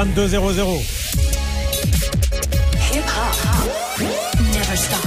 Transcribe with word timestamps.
22-0-0. 0.00 0.56
Never 4.54 4.76
stop. 4.76 5.04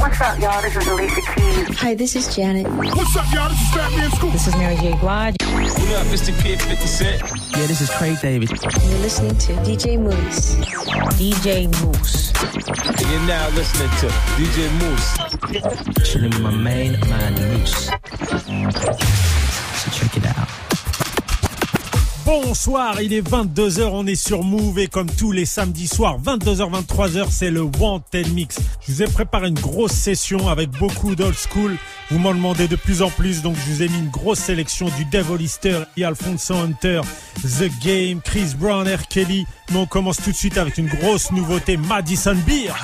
What's 0.00 0.20
up, 0.22 0.38
y'all? 0.40 0.62
This 0.62 0.76
is 0.76 0.86
Alicia 0.86 1.20
Keys. 1.20 1.78
Hi, 1.78 1.94
this 1.94 2.16
is 2.16 2.34
Janet. 2.34 2.66
What's 2.66 3.14
up, 3.14 3.30
y'all? 3.34 3.50
This 3.50 3.60
is 3.60 3.68
Fatman 3.76 4.10
Scoop. 4.16 4.32
This 4.32 4.46
is 4.46 4.56
Mary 4.56 4.76
J. 4.76 4.96
Blige. 4.96 5.36
What 5.42 5.96
up, 5.96 6.06
Mr. 6.06 6.42
Kid 6.42 6.62
50 6.62 6.86
Cent? 6.86 7.20
Yeah, 7.50 7.66
this 7.66 7.82
is 7.82 7.90
Craig 7.90 8.18
David. 8.22 8.48
You're 8.50 9.00
listening 9.00 9.36
to 9.36 9.52
DJ 9.64 10.00
Mouss. 10.00 10.54
DJ 11.20 11.68
Mouss. 11.82 12.32
You're 13.02 13.26
now 13.26 13.50
listening 13.50 13.90
to 13.98 14.06
DJ 14.38 14.70
Mouss. 14.80 15.27
Chilling 15.48 16.28
with 16.28 16.40
my 16.42 16.50
main 16.50 16.92
man, 17.08 17.32
Moose. 17.32 17.86
So 19.76 19.90
check 19.90 20.16
it 20.18 20.26
out. 20.26 20.46
Bonsoir, 22.26 23.00
il 23.00 23.14
est 23.14 23.26
22h, 23.26 23.88
on 23.90 24.06
est 24.06 24.14
sur 24.14 24.44
Move 24.44 24.78
et 24.78 24.88
comme 24.88 25.10
tous 25.10 25.32
les 25.32 25.46
samedis 25.46 25.86
soirs, 25.86 26.20
22h, 26.20 26.70
23h, 26.84 27.28
c'est 27.30 27.50
le 27.50 27.62
Wanted 27.62 28.30
Mix. 28.34 28.58
Je 28.86 28.92
vous 28.92 29.02
ai 29.02 29.06
préparé 29.06 29.48
une 29.48 29.58
grosse 29.58 29.92
session 29.92 30.48
avec 30.48 30.68
beaucoup 30.72 31.14
d'old 31.14 31.34
school. 31.34 31.78
Vous 32.10 32.18
m'en 32.18 32.34
demandez 32.34 32.68
de 32.68 32.76
plus 32.76 33.00
en 33.00 33.08
plus, 33.08 33.40
donc 33.40 33.56
je 33.56 33.72
vous 33.72 33.82
ai 33.82 33.88
mis 33.88 34.00
une 34.00 34.10
grosse 34.10 34.40
sélection 34.40 34.90
du 34.98 35.06
Devil 35.06 35.42
Easter 35.42 35.84
et 35.96 36.04
Alfonso 36.04 36.54
Hunter, 36.54 37.00
The 37.36 37.70
Game, 37.82 38.20
Chris 38.20 38.52
Brown, 38.58 38.86
R. 38.86 39.08
Kelly. 39.08 39.46
Mais 39.70 39.78
on 39.78 39.86
commence 39.86 40.18
tout 40.18 40.30
de 40.30 40.36
suite 40.36 40.58
avec 40.58 40.76
une 40.76 40.88
grosse 40.88 41.32
nouveauté, 41.32 41.78
Madison 41.78 42.36
Beer. 42.46 42.74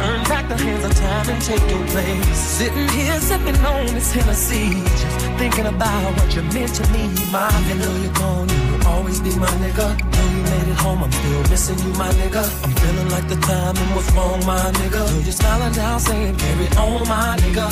Turn 0.00 0.22
back 0.24 0.48
the 0.48 0.56
hands 0.56 0.84
of 0.84 0.94
time 0.94 1.28
and 1.28 1.40
take 1.42 1.64
your 1.70 1.84
place. 1.92 2.38
Sitting 2.58 2.88
here 2.88 3.18
sipping 3.20 3.60
on 3.72 3.86
this 3.96 4.12
Hennessy, 4.12 4.80
just 5.00 5.18
thinking 5.40 5.66
about 5.66 6.08
what 6.16 6.34
you 6.34 6.42
meant 6.54 6.72
to 6.78 6.84
me, 6.94 7.04
my 7.30 7.50
nigga. 7.66 7.84
Though 7.84 7.98
you're 8.04 8.18
gone, 8.22 8.48
you 8.48 8.60
will 8.70 8.86
always 8.94 9.20
be 9.20 9.32
my 9.36 9.52
nigga. 9.64 9.86
Though 10.12 10.30
you 10.34 10.42
made 10.52 10.68
it 10.72 10.78
home, 10.84 11.04
I'm 11.04 11.12
still 11.12 11.42
missing 11.52 11.78
you, 11.84 11.92
my 12.02 12.10
nigga. 12.20 12.42
I'm 12.64 12.72
feeling 12.80 13.08
like 13.14 13.28
the 13.28 13.38
time 13.50 13.76
and 13.76 13.90
what's 13.94 14.10
wrong, 14.16 14.40
my 14.46 14.66
nigga. 14.80 15.00
Though 15.10 15.22
you're 15.26 15.38
smiling 15.40 15.74
down, 15.74 16.00
saying 16.00 16.36
carry 16.36 16.68
on, 16.84 17.08
my 17.08 17.36
nigga. 17.42 17.66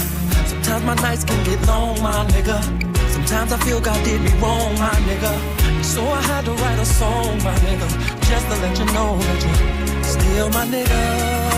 Sometimes 0.52 0.84
my 0.84 0.96
nights 1.06 1.24
can 1.24 1.40
get 1.44 1.60
long, 1.66 1.94
my 2.02 2.24
nigga. 2.32 2.58
Sometimes 3.14 3.52
I 3.52 3.58
feel 3.64 3.80
God 3.80 4.00
did 4.04 4.20
me 4.20 4.32
wrong, 4.42 4.72
my 4.78 4.96
nigga. 5.08 5.32
So 5.82 6.02
I 6.04 6.20
had 6.30 6.44
to 6.44 6.52
write 6.52 6.78
a 6.78 6.84
song, 6.84 7.38
my 7.42 7.54
nigga, 7.66 7.88
just 8.28 8.44
to 8.50 8.54
let 8.62 8.78
you 8.78 8.86
know 8.96 9.16
that 9.16 9.40
you're 9.44 10.04
still 10.04 10.48
my 10.50 10.66
nigga. 10.66 11.57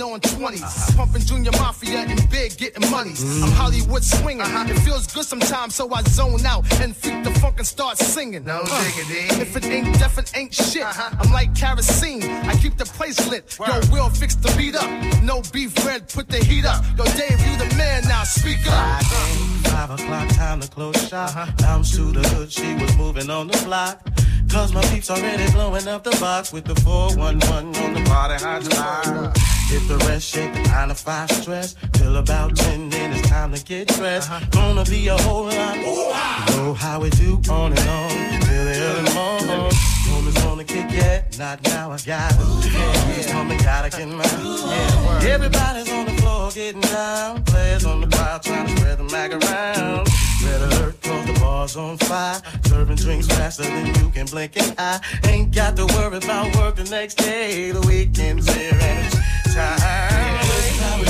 sitting 0.00 0.02
on 0.02 0.20
20s. 0.20 0.96
Pumping 0.96 1.22
Junior 1.22 1.50
Mafia 1.52 2.00
and 2.00 2.30
big, 2.30 2.56
getting 2.56 2.90
monies. 2.90 3.42
I'm 3.42 3.50
Hollywood 3.52 4.04
swinging. 4.04 4.42
Uh-huh. 4.42 4.64
It 4.68 4.78
feels 4.80 5.06
good 5.06 5.24
sometimes, 5.24 5.74
so 5.74 5.92
I 5.92 6.02
zone 6.02 6.44
out 6.46 6.64
and 6.80 6.96
freak 6.96 7.24
the 7.24 7.30
funk 7.40 7.58
and 7.58 7.66
start 7.66 7.98
singing. 7.98 8.44
No 8.44 8.60
uh, 8.64 8.84
diggity. 8.84 9.40
If 9.40 9.56
it 9.56 9.66
ain't 9.66 9.98
deaf, 9.98 10.18
it 10.18 10.32
ain't 10.36 10.54
shit. 10.54 10.82
Uh-huh. 10.82 11.16
I'm 11.20 11.32
like 11.32 11.54
kerosene. 11.54 12.22
I 12.22 12.54
keep 12.56 12.76
the 12.76 12.84
place 12.84 13.28
lit. 13.28 13.56
Yo, 13.58 13.80
Will 13.92 14.10
fix 14.10 14.34
the 14.34 14.52
beat 14.56 14.76
up. 14.76 14.90
No 15.22 15.42
beef 15.52 15.74
red, 15.84 16.08
put 16.08 16.28
the 16.28 16.38
heat 16.38 16.64
up. 16.64 16.84
Yo, 16.96 17.04
Dave, 17.04 17.40
you 17.46 17.56
the 17.56 17.74
man 17.76 18.04
now. 18.04 18.24
Speak 18.24 18.60
up. 18.68 19.02
Five 19.64 19.90
o'clock, 19.90 20.28
time 20.30 20.60
to 20.60 20.68
close 20.68 21.08
shop. 21.08 21.30
Uh-huh. 21.30 21.52
Bounce 21.58 21.96
to 21.96 22.12
the 22.12 22.26
hood, 22.30 22.50
she 22.50 22.74
was 22.74 22.96
moving 22.96 23.30
on 23.30 23.48
the 23.48 23.58
block. 23.64 24.00
Cause 24.50 24.74
my 24.74 24.82
peeps 24.90 25.08
already 25.10 25.50
blowing 25.52 25.86
up 25.86 26.02
the 26.02 26.10
box 26.20 26.52
with 26.52 26.64
the 26.64 26.74
411 26.80 27.76
on 27.76 27.94
the 27.94 28.00
body 28.10 28.34
hotline. 28.34 29.36
Hit 29.68 29.86
the 29.86 29.96
rest, 30.08 30.26
shake 30.26 30.52
the 30.52 30.62
9 30.62 30.88
to 30.88 30.94
5 30.96 31.30
stress. 31.30 31.76
Till 31.92 32.16
about 32.16 32.56
10, 32.56 32.88
then 32.90 33.12
it's 33.12 33.28
time 33.28 33.54
to 33.54 33.64
get 33.64 33.86
dressed. 33.88 34.28
Gonna 34.50 34.84
be 34.84 35.06
a 35.06 35.16
whole 35.18 35.44
lot. 35.44 35.76
You 35.76 36.56
know 36.56 36.74
how 36.74 37.00
we 37.00 37.10
do 37.10 37.40
on 37.48 37.72
and 37.72 37.88
on. 37.88 38.10
Till 38.42 38.64
the 38.64 38.74
early 38.88 39.14
morning. 39.14 39.70
Homies 40.10 40.44
wanna 40.44 40.64
kick 40.64 40.90
it, 40.90 41.38
not 41.38 41.62
now 41.62 41.92
I 41.92 41.98
got 41.98 42.32
it. 42.32 42.72
Yeah, 42.72 43.16
yeah. 43.16 43.32
Coming, 43.32 43.58
gotta 43.58 43.90
get 43.90 44.08
mine. 44.08 44.24
Yeah. 44.24 45.30
Everybody's 45.34 45.92
on 45.92 46.06
the 46.06 46.12
floor 46.20 46.50
getting 46.50 46.80
down. 46.80 47.44
Players 47.44 47.84
on 47.84 48.00
the 48.00 48.08
crowd 48.08 48.42
trying 48.42 48.66
to 48.66 48.76
spread 48.76 48.98
the 48.98 49.04
mag 49.04 49.32
around. 49.32 50.08
Red 50.42 50.62
alert, 50.62 50.99
Bars 51.50 51.74
on 51.76 51.98
fire, 51.98 52.40
serving 52.66 52.94
drinks 52.94 53.26
faster 53.26 53.64
than 53.64 53.86
you 53.86 54.10
can 54.10 54.26
blink 54.26 54.56
an 54.56 54.72
eye. 54.78 55.00
Ain't 55.26 55.52
got 55.52 55.74
to 55.74 55.84
worry 55.96 56.18
about 56.18 56.54
work 56.54 56.76
the 56.76 56.84
next 56.84 57.16
day. 57.16 57.72
The 57.72 57.80
weekend's 57.80 58.46
here 58.54 58.72
and 58.72 59.06
it's 59.06 59.16
time. 59.52 59.80
How 60.80 60.96
we 61.00 61.06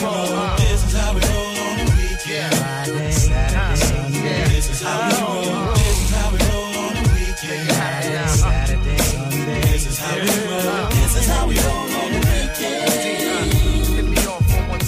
roll. 0.00 0.56
This 0.56 0.80
is 0.86 0.94
how 0.96 1.12
we 1.12 1.20
roll 1.20 1.52
on 1.68 1.76
the 1.76 1.84
weekend. 2.00 2.54
Friday, 2.54 3.10
Saturday, 3.12 3.76
Sunday. 3.76 4.44
This 4.48 4.70
is 4.70 4.80
how 4.80 5.04
we 5.04 5.20
roll. 5.20 5.74
This 5.74 6.00
is 6.00 6.10
how 6.16 6.32
we 6.32 6.38
roll 6.48 6.72
on 6.80 6.94
the 6.96 7.02
weekend. 7.12 7.68
Friday, 7.76 8.26
Saturday, 8.26 8.96
Sunday. 8.96 9.60
This 9.68 9.84
is 9.86 9.98
how 9.98 10.14
we 10.16 10.22
roll. 10.48 10.88
This 10.96 11.12
is 11.14 11.26
how 11.28 11.44
we 11.46 11.54
roll 11.60 11.92
on 12.00 12.08
the 12.14 12.20
weekend. 12.24 12.88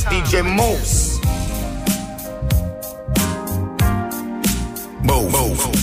DJ 0.08 0.40
Mouss. 0.56 1.09
Oh. 5.42 5.79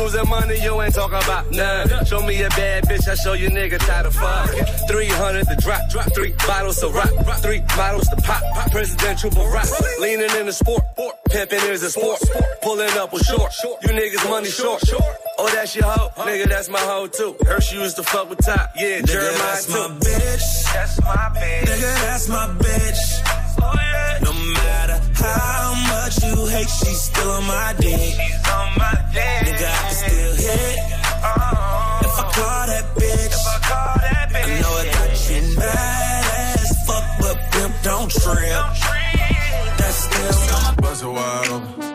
She 0.00 0.04
want 0.04 0.12
jewels 0.12 0.14
and 0.14 0.30
money, 0.30 0.62
you 0.62 0.80
ain't 0.80 0.94
talking 0.94 1.18
about 1.18 1.50
none. 1.50 2.04
Show 2.06 2.22
me 2.22 2.42
a 2.42 2.48
bad 2.50 2.84
bitch, 2.84 3.06
I 3.06 3.14
show 3.16 3.34
you 3.34 3.50
nigga 3.50 3.78
tired 3.78 4.06
of 4.06 4.14
fuck. 4.14 4.48
300 4.88 5.46
to 5.46 5.56
drop. 5.56 5.90
drop 5.90 6.14
Three 6.14 6.32
bottles 6.46 6.82
of 6.82 6.94
rock. 6.94 7.10
Three 7.42 7.60
bottles 7.76 8.08
to 8.08 8.16
pop. 8.16 8.42
Pop 8.54 8.70
presidential 8.70 9.30
Barack. 9.30 10.00
Leaning 10.00 10.30
in 10.38 10.46
the 10.46 10.52
sport. 10.52 10.82
Pimping 11.30 11.60
is 11.68 11.82
a 11.82 11.90
sport. 11.90 12.18
Pulling 12.62 12.96
up 12.96 13.12
with 13.12 13.24
short. 13.26 13.52
You 13.82 13.90
niggas 13.90 14.28
money 14.28 14.48
short. 14.48 14.82
Oh, 15.38 15.48
that's 15.52 15.76
your 15.76 15.84
hoe? 15.84 16.10
Nigga, 16.24 16.48
that's 16.48 16.68
my 16.68 16.80
hoe 16.80 17.06
too. 17.06 17.36
Her 17.46 17.60
she 17.60 17.76
used 17.76 17.96
to 17.96 18.02
fuck 18.02 18.30
with 18.30 18.44
top. 18.44 18.70
Yeah, 18.76 19.00
Nigga, 19.00 19.06
Jeremiah 19.06 19.36
that's 19.36 19.66
too. 19.66 19.72
my 19.72 19.88
bitch. 20.00 20.72
That's 20.72 21.00
my 21.02 21.30
bitch. 21.36 21.64
Nigga, 21.64 22.00
that's 22.02 22.28
my 22.28 22.46
bitch. 22.58 23.02
Oh, 23.62 24.18
no 24.24 24.32
matter 24.32 25.00
how 25.14 25.89
much 26.10 26.24
you 26.24 26.46
hate, 26.46 26.68
she's 26.68 27.02
still 27.02 27.30
on 27.30 27.44
my 27.44 27.74
dick. 27.78 27.98
She's 27.98 28.48
on 28.48 28.78
my 28.78 28.94
dick. 29.12 29.22
Nigga, 29.46 29.66
I 29.66 29.82
can 29.82 29.94
still 29.94 30.34
hit. 30.36 30.78
Oh. 31.22 32.00
If 32.04 32.18
I 32.18 32.32
call 32.34 32.66
that 32.66 32.84
bitch, 32.96 33.26
if 33.26 33.46
I 33.46 33.58
call 33.68 33.94
that 34.00 34.28
bitch, 34.30 34.44
I 34.44 34.60
know 34.60 34.78
it 34.78 34.92
got 34.92 35.30
you 35.30 35.58
mad 35.58 36.58
as 36.58 36.86
fuck, 36.86 37.04
but 37.20 37.36
pimp 37.52 37.74
don't 37.82 38.10
trip. 38.10 38.62
That's 39.78 39.96
still 39.96 40.76
Bust 40.82 41.02
it 41.02 41.06
wide 41.06 41.48
open. 41.50 41.89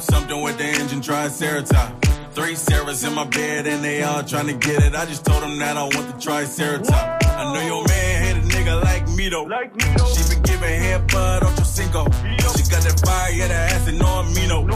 Something 0.00 0.42
with 0.42 0.58
the 0.58 0.64
engine, 0.64 1.00
triceratops. 1.00 2.08
Three 2.34 2.54
Sarahs 2.54 3.06
in 3.06 3.14
my 3.14 3.24
bed 3.24 3.66
and 3.66 3.82
they 3.84 4.02
all 4.02 4.24
trying 4.24 4.48
to 4.48 4.54
get 4.54 4.82
it. 4.82 4.94
I 4.94 5.06
just 5.06 5.24
told 5.24 5.42
them 5.42 5.58
that 5.60 5.76
I 5.76 5.84
want 5.84 6.06
the 6.08 6.20
triceratops. 6.20 6.90
I 6.90 7.54
know 7.54 7.60
your 7.60 7.84
man 7.86 8.22
hate 8.22 8.36
a 8.36 8.46
nigga 8.56 8.82
like 8.82 9.08
me 9.10 9.28
though. 9.28 9.44
Like 9.44 9.74
me 9.74 9.84
though. 9.96 10.12
She 10.12 10.34
been 10.34 10.42
giving 10.42 10.80
head 10.80 11.06
bud 11.12 11.44
on 11.44 11.54
your 11.54 11.64
cinco. 11.64 12.04
She 12.10 12.62
got 12.70 12.82
that 12.82 13.00
fire, 13.04 13.32
yeah, 13.32 13.48
that 13.48 13.72
ass 13.72 13.88
and 13.88 13.98
no 13.98 14.06
amino. 14.06 14.66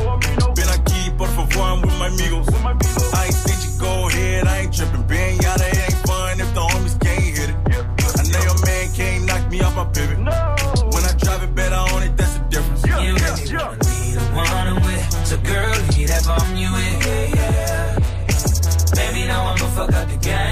Been 0.54 0.68
aquí, 0.68 1.16
por 1.18 1.26
favor, 1.28 1.60
I'm 1.60 1.82
with 1.82 1.98
my 1.98 2.06
amigos. 2.06 2.48
I 2.54 3.24
ain't 3.26 3.34
seen 3.34 3.58
you 3.72 3.80
go 3.80 4.08
ahead, 4.08 4.46
I 4.46 4.58
ain't 4.60 4.74
tripping. 4.74 5.02
Being 5.02 5.40
yada, 5.40 5.66
it 5.66 5.78
ain't 5.78 6.06
fun 6.06 6.40
if 6.40 6.54
the 6.54 6.60
homies 6.60 7.00
can't 7.00 7.22
hit 7.22 7.50
it. 7.50 7.56
I 8.18 8.22
know 8.30 8.42
your 8.44 8.58
man 8.64 8.92
can't 8.94 9.24
knock 9.26 9.50
me 9.50 9.60
off 9.62 9.74
my 9.74 9.84
pivot. 9.86 10.18
When 10.18 10.28
fuck 19.78 19.94
up 19.94 20.08
the 20.08 20.16
game. 20.16 20.47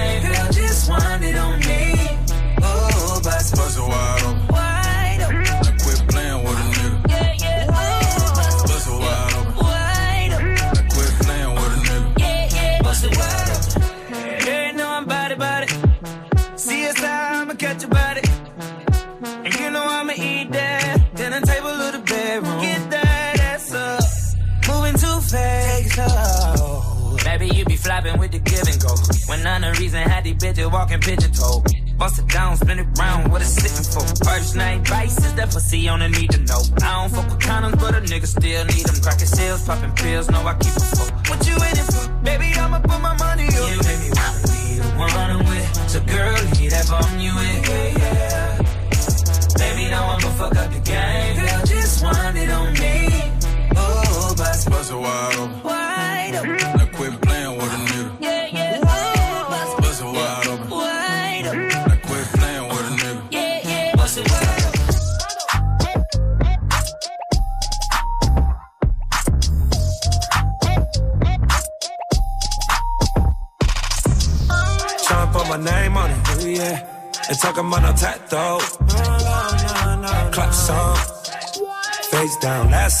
Bitches 30.97 31.07
walking 31.07 31.15
pigeon 31.15 31.31
toe. 31.31 31.63
Bust 31.97 32.19
it 32.19 32.27
down, 32.27 32.57
spin 32.57 32.79
it 32.79 32.87
round, 32.99 33.31
what 33.31 33.41
it's 33.41 33.53
sitting 33.53 33.83
for. 33.91 34.25
First 34.25 34.55
name 34.55 34.83
prices, 34.83 35.33
that 35.33 35.49
pussy 35.49 35.87
on 35.87 35.99
the 35.99 36.09
need 36.09 36.29
to 36.31 36.39
know. 36.39 36.61
I 36.81 37.01
don't 37.01 37.11
fuck 37.11 37.29
with 37.29 37.39
condoms, 37.39 37.79
but 37.79 37.95
a 37.95 38.01
nigga 38.01 38.27
still 38.27 38.65
need 38.65 38.85
them. 38.85 39.01
Cracking 39.01 39.27
sales, 39.27 39.65
popping 39.65 39.91
pills, 39.95 40.29
know 40.29 40.41
I 40.45 40.53
keep 40.55 40.73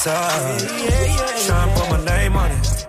Put 0.07 1.89
my 1.89 2.05
name 2.05 2.35
on 2.37 2.51
it. 2.51 2.87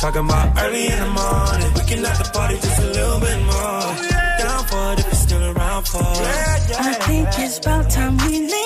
Talking 0.00 0.24
about 0.24 0.58
early 0.58 0.86
in 0.88 0.98
the 0.98 1.10
morning. 1.10 1.72
We 1.74 1.80
can 1.88 2.02
let 2.02 2.18
the 2.18 2.28
party 2.32 2.56
just 2.56 2.80
a 2.80 2.86
little 2.86 3.20
bit 3.20 3.38
more. 3.44 3.94
Down 4.40 4.64
for 4.66 4.92
it 4.94 5.06
if 5.06 5.14
still 5.14 5.44
around 5.56 5.86
for 5.86 6.00
it. 6.00 6.80
I 6.80 6.94
think 7.06 7.28
it's 7.38 7.58
about 7.58 7.88
time 7.90 8.16
we 8.16 8.40
link 8.40 8.65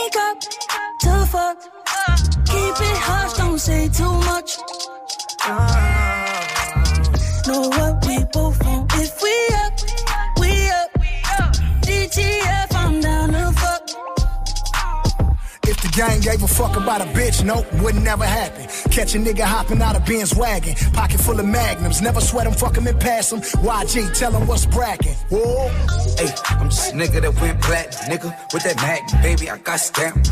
bitch, 17.40 17.47
nope, 17.47 17.82
wouldn't 17.82 18.04
never 18.04 18.25
happen. 18.25 18.66
Catch 18.90 19.14
a 19.14 19.18
nigga 19.18 19.42
hopping 19.42 19.82
out 19.82 19.97
of 19.97 20.04
Benz 20.04 20.35
wagon, 20.35 20.75
pocket 20.92 21.20
full 21.20 21.38
of 21.38 21.47
magnums. 21.47 22.00
Never 22.00 22.20
sweat 22.20 22.47
him, 22.47 22.52
fuck 22.52 22.76
him 22.76 22.87
and 22.87 22.99
pass 23.00 23.32
him. 23.32 23.40
YG, 23.40 24.16
tell 24.18 24.32
him 24.32 24.47
what's 24.47 24.66
bracking. 24.66 25.14
Whoa. 25.30 25.68
Hey, 26.16 26.32
I'm 26.49 26.68
just 26.68 26.92
a 26.92 26.97
nigga 26.97 27.20
that 27.23 27.40
went 27.40 27.61
black, 27.62 27.90
nigga, 28.09 28.35
with 28.52 28.62
that 28.64 28.76
mag, 28.76 29.23
baby, 29.23 29.50
I 29.50 29.59
got 29.59 29.80
stamped. 29.80 30.28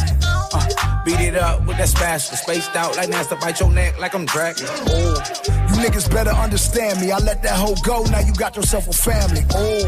Uh, 0.53 1.05
beat 1.05 1.21
it 1.21 1.37
up 1.37 1.67
with 1.67 1.77
that 1.79 1.89
spatula, 1.89 2.37
spaced 2.37 2.75
out 2.75 2.97
like 2.97 3.09
Nasty 3.09 3.37
bite 3.37 3.61
your 3.61 3.71
neck 3.71 3.99
like 3.99 4.15
I'm 4.15 4.25
dragging. 4.25 4.67
Oh, 4.69 5.23
You 5.69 5.85
niggas 5.85 6.11
better 6.11 6.31
understand 6.31 7.01
me. 7.01 7.13
I 7.13 7.19
let 7.19 7.43
that 7.43 7.57
hoe 7.57 7.75
go, 7.85 8.03
now 8.05 8.21
you 8.21 8.33
got 8.35 8.57
yourself 8.57 8.89
a 8.89 8.93
family. 8.93 9.43
Oh, 9.55 9.87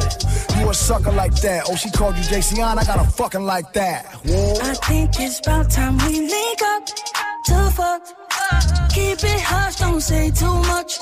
you 0.58 0.68
a 0.68 0.74
sucker 0.74 1.12
like 1.12 1.34
that. 1.40 1.64
Oh, 1.68 1.76
she 1.76 1.90
called 1.90 2.16
you 2.16 2.22
JC 2.22 2.60
I 2.60 2.84
got 2.84 3.00
a 3.00 3.10
fucking 3.10 3.42
like 3.42 3.72
that. 3.72 4.06
Whoa. 4.24 4.54
I 4.62 4.74
think 4.74 5.18
it's 5.18 5.40
about 5.40 5.70
time 5.70 5.96
we 5.98 6.20
link 6.20 6.62
up 6.62 7.09
to 7.50 7.70
fuck. 7.78 8.02
Keep 8.94 9.18
it 9.32 9.40
hush, 9.50 9.76
don't 9.76 10.00
say 10.00 10.30
too 10.30 10.56
much. 10.72 10.92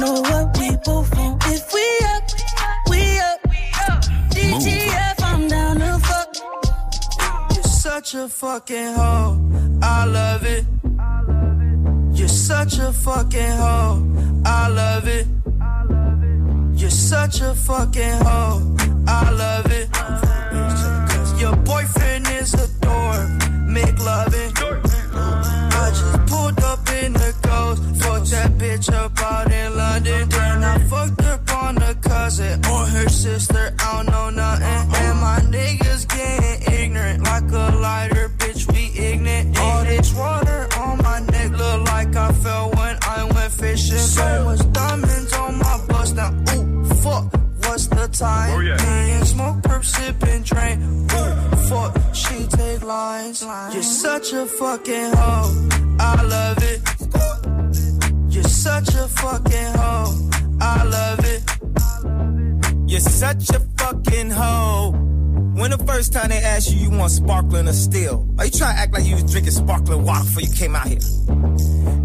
Know 0.00 0.20
what 0.28 0.46
we 0.58 0.68
both 0.84 1.10
want 1.16 1.42
if 1.46 1.64
we 1.74 1.86
up, 2.14 2.24
we 2.90 3.02
up. 3.28 3.40
DTF, 4.34 5.16
I'm 5.30 5.48
down 5.48 5.76
to 5.84 5.98
fuck. 6.08 6.30
You're 7.54 7.72
such 7.86 8.14
a 8.14 8.28
fucking 8.28 8.94
hoe. 8.98 9.38
I 9.82 10.04
love 10.18 10.44
it. 10.56 10.64
You're 12.18 12.36
such 12.48 12.78
a 12.78 12.92
fucking 12.92 13.56
hoe. 13.62 13.96
I 14.44 14.68
love 14.68 15.08
it. 15.18 15.26
You're 16.80 16.90
such 16.90 17.40
a 17.40 17.54
fucking 17.54 18.18
hoe. 18.26 18.76
I 19.06 19.30
love 19.30 19.70
it. 19.80 19.88
Your 21.40 21.56
boyfriend 21.56 22.23
loving. 23.82 24.52
I 24.56 25.90
just 25.90 26.26
pulled 26.26 26.60
up 26.60 26.88
in 27.02 27.12
the 27.12 27.34
ghost. 27.42 27.82
Fucked 28.02 28.30
that 28.30 28.50
bitch 28.58 28.92
up 28.92 29.18
out 29.20 29.50
in 29.50 29.76
London. 29.76 30.28
Then 30.28 30.64
I 30.64 30.78
fucked 30.86 31.22
up 31.22 31.50
on 31.62 31.82
a 31.82 31.94
cousin 31.94 32.64
or 32.66 32.86
her 32.86 33.08
sister. 33.08 33.74
I 33.78 33.96
don't 33.96 34.06
know 34.12 34.30
nothing. 34.30 34.94
And 35.02 35.20
my 35.20 35.38
niggas 35.56 36.08
getting 36.08 36.74
ignorant 36.74 37.24
like 37.24 37.50
a 37.50 37.76
lighter, 37.76 38.28
bitch. 38.38 38.70
We 38.72 38.92
ignorant. 38.98 39.58
All 39.58 39.84
this 39.84 40.14
water 40.14 40.68
on 40.78 40.98
my 41.02 41.20
neck 41.20 41.50
look 41.52 41.88
like 41.88 42.14
I 42.16 42.32
fell 42.32 42.70
when 42.70 42.96
I 43.02 43.24
went 43.24 43.52
fishing. 43.52 43.98
So 43.98 44.44
much 44.44 44.72
diamonds 44.72 45.03
What's 47.74 47.88
the 47.88 48.06
time? 48.06 48.50
Oh, 48.52 48.60
Me 48.60 49.10
and 49.10 49.26
smoke, 49.26 49.56
perp, 49.62 49.84
sipping, 49.84 50.42
drain. 50.44 50.80
Ooh, 51.10 51.56
fuck. 51.66 52.14
She 52.14 52.46
take 52.46 52.84
lines. 52.84 53.42
You're 53.42 53.82
such 53.82 54.32
a 54.32 54.46
fucking 54.46 55.10
hoe. 55.12 55.68
I 55.98 56.22
love 56.22 56.58
it. 56.62 58.32
You're 58.32 58.44
such 58.44 58.94
a 58.94 59.08
fucking 59.08 59.72
hoe. 59.74 60.30
I 60.60 60.84
love 60.84 61.24
it. 61.24 62.88
You're 62.88 63.00
such 63.00 63.50
a 63.50 63.58
fucking 63.76 64.30
hoe. 64.30 64.92
When 65.56 65.72
the 65.72 65.78
first 65.84 66.12
time 66.12 66.28
they 66.28 66.38
asked 66.38 66.70
you, 66.70 66.78
you 66.78 66.96
want 66.96 67.10
sparkling 67.10 67.66
or 67.66 67.72
still? 67.72 68.24
Are 68.38 68.44
you 68.44 68.52
trying 68.52 68.76
to 68.76 68.82
act 68.82 68.92
like 68.92 69.04
you 69.04 69.14
was 69.14 69.24
drinking 69.24 69.50
sparkling 69.50 70.04
water 70.04 70.22
before 70.22 70.42
you 70.42 70.54
came 70.54 70.76
out 70.76 70.86
here? 70.86 71.00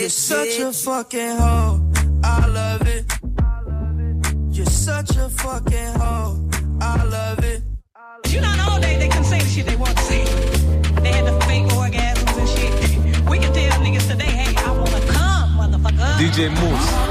You're 0.00 0.10
such 0.10 0.58
a 0.60 0.72
fucking 0.72 1.36
hoe. 1.38 1.80
I 2.22 2.46
love 2.46 2.86
it. 2.86 3.04
You're 4.56 4.64
such 4.66 5.16
a 5.16 5.28
fucking 5.28 5.94
hoe. 5.98 6.48
I 6.80 7.02
love 7.04 7.42
it. 7.42 7.62
You 8.28 8.40
know, 8.40 8.54
all 8.68 8.80
day 8.80 8.96
they 8.98 9.08
can 9.08 9.24
say 9.24 9.40
the 9.40 9.48
shit 9.48 9.66
they 9.66 9.74
want 9.74 9.96
to 9.96 10.02
say. 10.04 10.24
They 11.02 11.12
had 11.12 11.26
the 11.26 11.40
fake 11.46 11.66
orgasms 11.74 12.38
and 12.38 12.48
shit. 12.48 13.28
We 13.28 13.38
can 13.38 13.52
tell 13.52 13.72
niggas 13.80 14.08
today, 14.08 14.26
hey, 14.26 14.54
I 14.56 14.70
wanna 14.70 15.00
come, 15.12 15.58
motherfucker. 15.58 16.16
DJ 16.20 16.48
Mouss. 16.54 17.08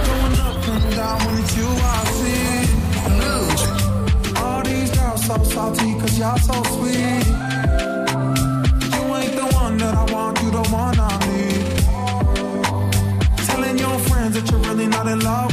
All 4.37 4.63
these 4.63 4.91
girls 4.91 5.25
so 5.25 5.43
salty 5.43 5.93
cause 5.99 6.17
y'all 6.17 6.37
so 6.37 6.53
sweet. 6.75 7.25
You 8.95 9.03
ain't 9.17 9.35
the 9.35 9.49
one 9.53 9.77
that 9.77 9.93
I 9.93 10.13
want, 10.13 10.41
you 10.41 10.51
the 10.51 10.63
one 10.71 10.99
I 10.99 11.26
that 14.39 14.51
you're 14.51 14.59
really 14.61 14.85
not 14.85 15.07
in 15.07 15.19
love 15.21 15.46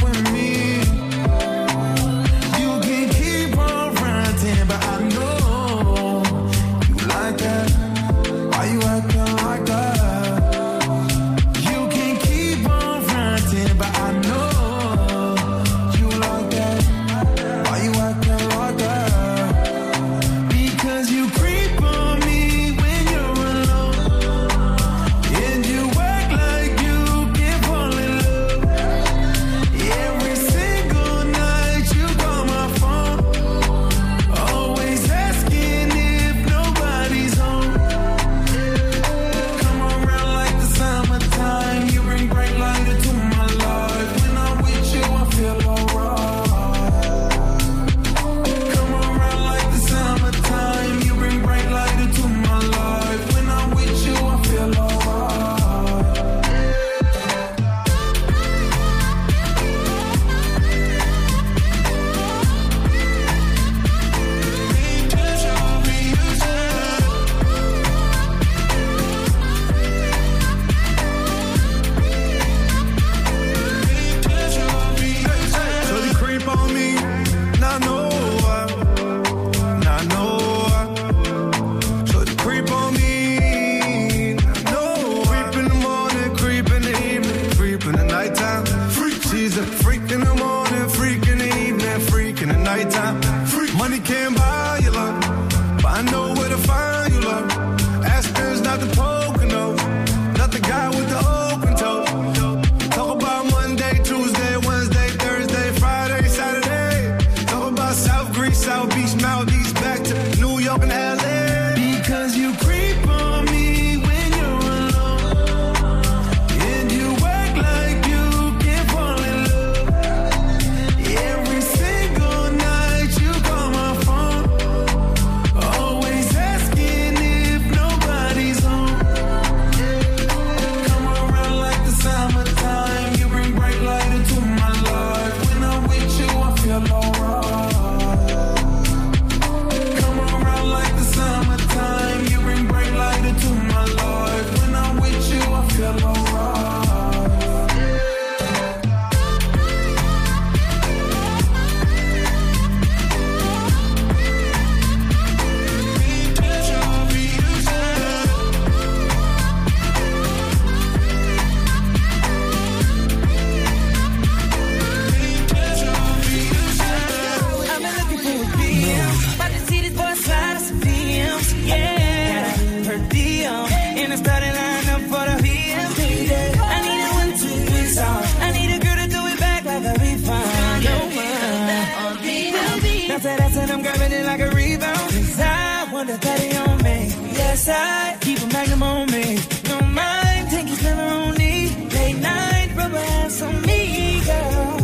side, 187.57 188.19
keep 188.21 188.39
a 188.41 188.47
Magnum 188.47 188.83
on 188.83 189.11
me, 189.11 189.39
No 189.69 189.79
mind, 189.81 190.49
think 190.49 190.69
it's 190.69 190.81
kinda 190.81 191.05
lonely. 191.05 191.69
Late 191.95 192.19
night, 192.19 192.69
rubber 192.75 192.97
ass 192.97 193.41
on 193.41 193.61
me, 193.61 194.21
girl. 194.25 194.77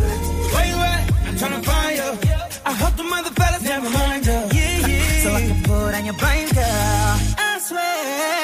Where 0.53 0.67
you 0.71 0.77
at? 0.93 1.03
I'm 1.27 1.36
tryna 1.36 1.63
find 1.65 1.97
you. 1.97 2.29
I 2.65 2.73
hope 2.73 2.95
the 2.95 3.03
mother 3.03 3.31
fellas 3.31 3.63
never 3.63 3.89
mind 3.89 4.25
you. 4.25 4.39
Yeah, 4.57 4.88
yeah. 4.88 5.23
So 5.23 5.34
I 5.34 5.41
can 5.47 5.63
put 5.63 5.93
on 5.95 6.05
your 6.05 6.15
blind, 6.15 6.53
girl. 6.55 7.17
I 7.38 7.60
swear. 7.60 8.40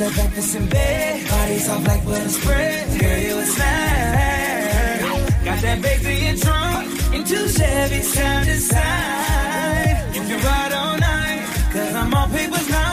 the 0.00 0.10
breakfast 0.14 0.54
in 0.54 0.66
bed. 0.66 1.28
Bodies 1.28 1.68
off 1.68 1.86
like 1.86 2.04
butter 2.06 2.28
spread. 2.28 3.00
Girl, 3.00 3.18
you 3.18 3.38
a 3.38 3.44
snack. 3.44 5.00
Got 5.44 5.58
that 5.60 5.78
baby 5.82 6.26
in 6.26 6.36
trunk. 6.38 6.86
in 7.14 7.22
two 7.24 7.44
Chevys 7.56 8.14
time 8.16 8.44
to 8.46 8.56
side. 8.56 10.14
You 10.14 10.22
can 10.28 10.40
ride 10.48 10.72
all 10.80 10.96
night. 10.96 11.42
Cause 11.72 11.94
I'm 11.94 12.14
all 12.14 12.28
papers 12.28 12.68
now. 12.70 12.92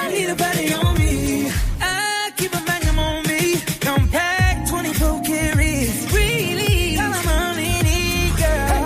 I 0.00 0.10
need 0.14 0.30
a 0.30 0.34
body 0.34 0.72
on 0.72 0.94
me. 0.98 1.50
I 1.80 2.32
keep 2.38 2.52
a 2.54 2.62
magnum 2.64 2.98
on 3.00 3.22
me. 3.28 3.60
Come 3.86 4.06
back 4.08 4.66
24 4.66 5.22
carries. 5.24 5.92
Really, 6.14 6.96
all 6.96 7.12
I'm 7.20 7.28
only 7.40 7.72
need, 7.88 8.32
girl. 8.40 8.84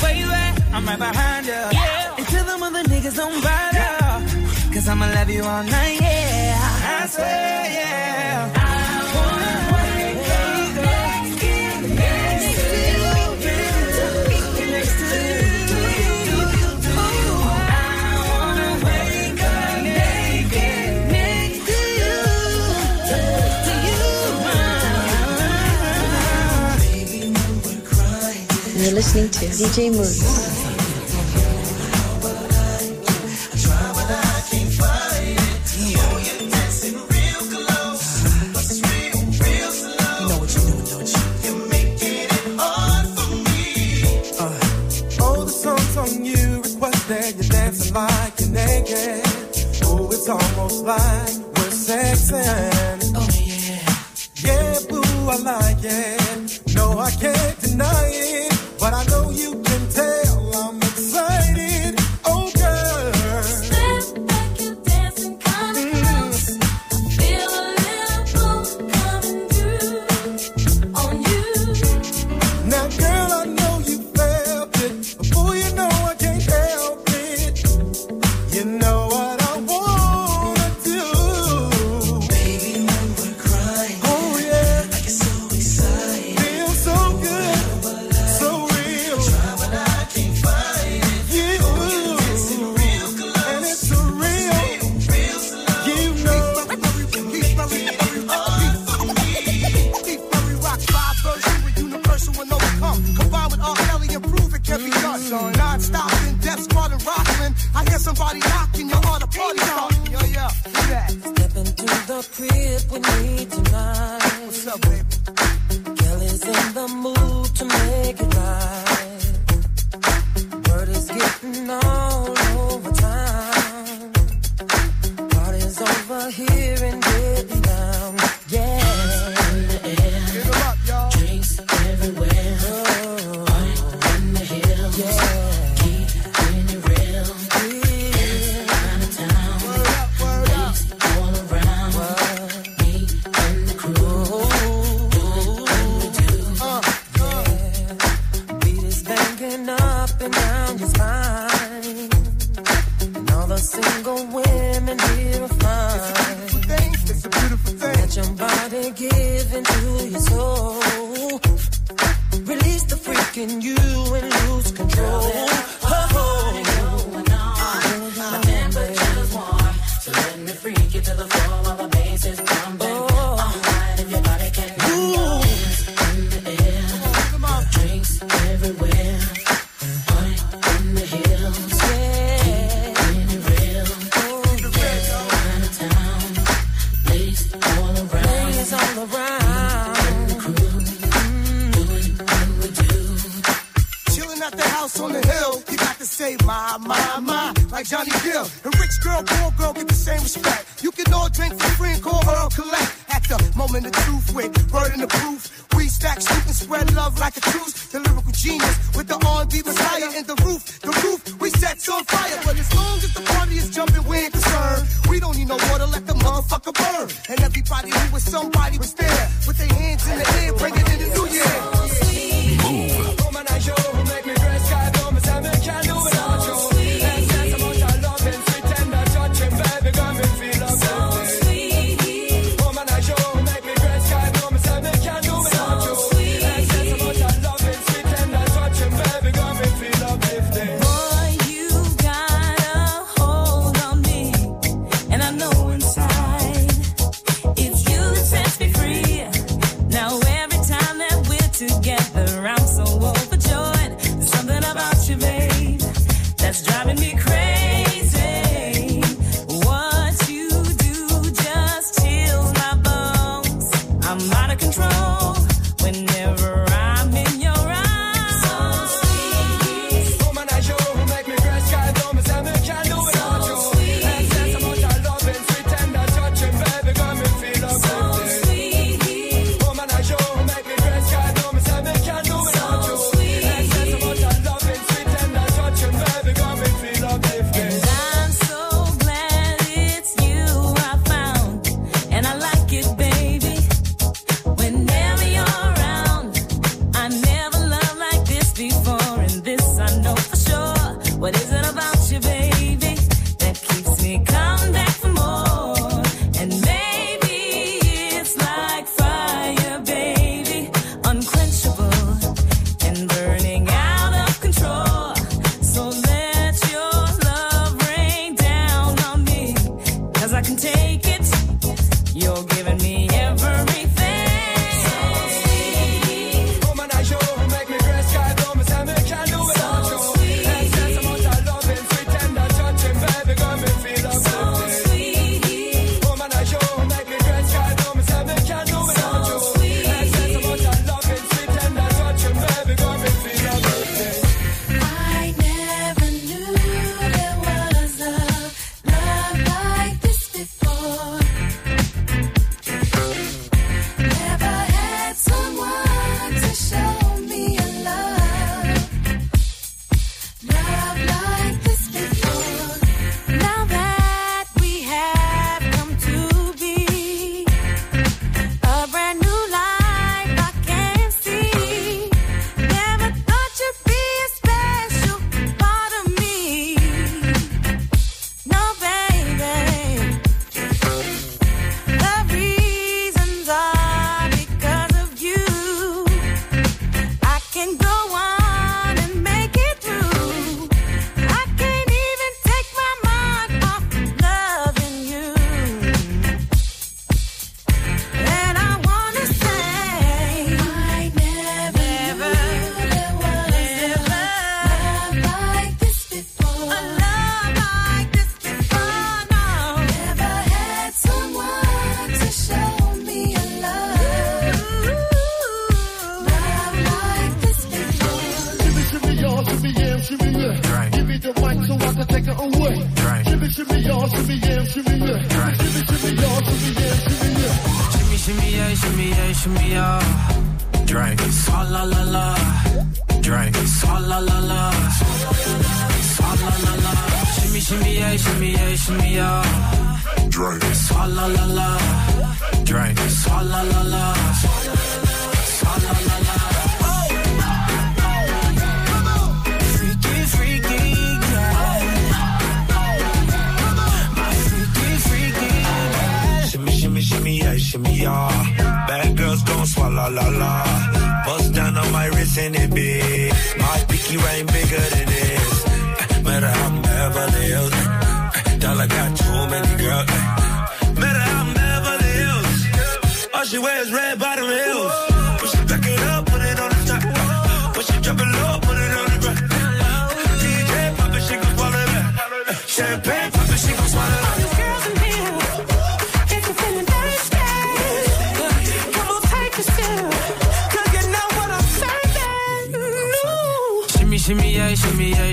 Where 0.00 0.16
you 0.20 0.28
at? 0.44 0.54
I'm 0.72 0.86
right 0.86 0.98
behind 0.98 1.44
you. 1.52 1.64
Yeah. 1.78 2.16
And 2.18 2.26
tell 2.32 2.46
them 2.46 2.62
other 2.62 2.84
niggas 2.88 3.16
don't 3.16 3.42
bother. 3.44 3.92
Cause 4.72 4.88
I'ma 4.88 5.06
love 5.12 5.28
you 5.28 5.44
all 5.44 5.64
night. 5.64 6.03
listening 29.14 29.30
to 29.30 29.46
DJ 29.46 29.96
Mouss. 29.96 30.63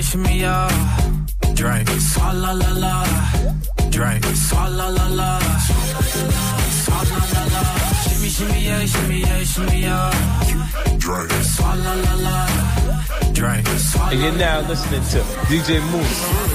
Yeah, 0.02 0.08
shimmy. 0.08 1.54
Drink. 1.54 1.88
Swalla 2.00 2.52
la 2.58 2.70
la. 2.82 3.04
Drink. 3.90 4.24
Swalla 4.34 4.90
la 4.90 5.06
la. 5.06 5.38
Swalla 6.82 7.18
la 7.32 7.42
la. 7.54 7.62
Shimmy, 8.02 8.28
shimmy, 8.28 8.64
yeah, 8.64 8.84
shimmy, 8.84 9.20
yeah, 9.20 9.44
shimmy, 9.44 9.80
yeah. 9.82 10.10
Drink. 10.98 11.30
Swalla 11.54 11.94
la 12.04 12.14
la. 12.26 12.36
Drink. 13.32 13.68
And 14.10 14.20
you're 14.20 14.32
now 14.32 14.60
listening 14.68 15.02
to 15.12 15.18
DJ 15.46 15.80
Mouss. 15.92 16.51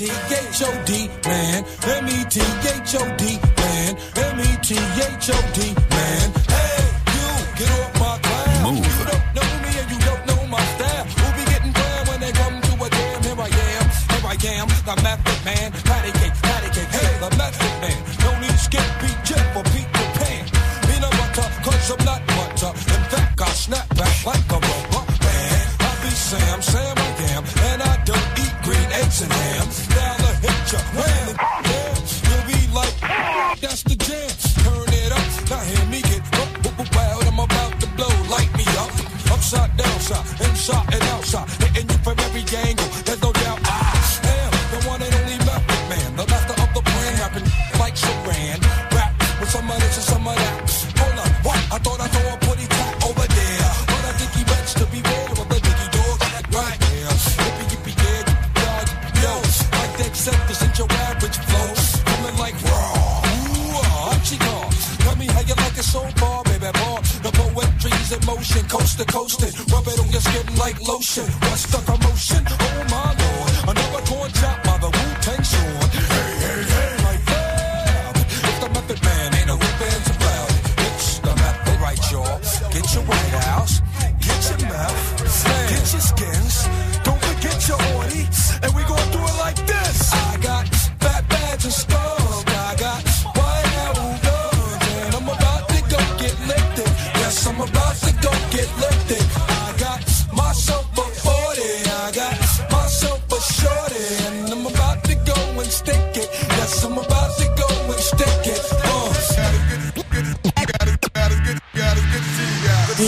M-E-T-H-O-D, 0.00 1.10
man. 1.26 1.64
M-E-T-H-O-D, 1.82 3.38
man. 3.58 3.96
M-E-T-H-O-D, 4.14 5.87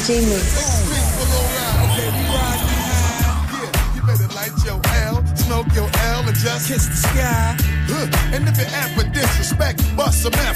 DJ 0.01 0.23
Mouss. 0.29 0.81
Smoke 5.35 5.67
your 5.75 5.91
L, 5.93 6.27
and 6.27 6.37
just 6.37 6.69
kiss 6.69 6.87
the 6.87 6.97
sky. 6.97 7.57
Huh. 7.87 8.35
And 8.35 8.49
if 8.49 8.59
for 8.97 9.05
disrespect, 9.11 9.85
bust 9.97 10.23
some 10.23 10.33
man 10.33 10.55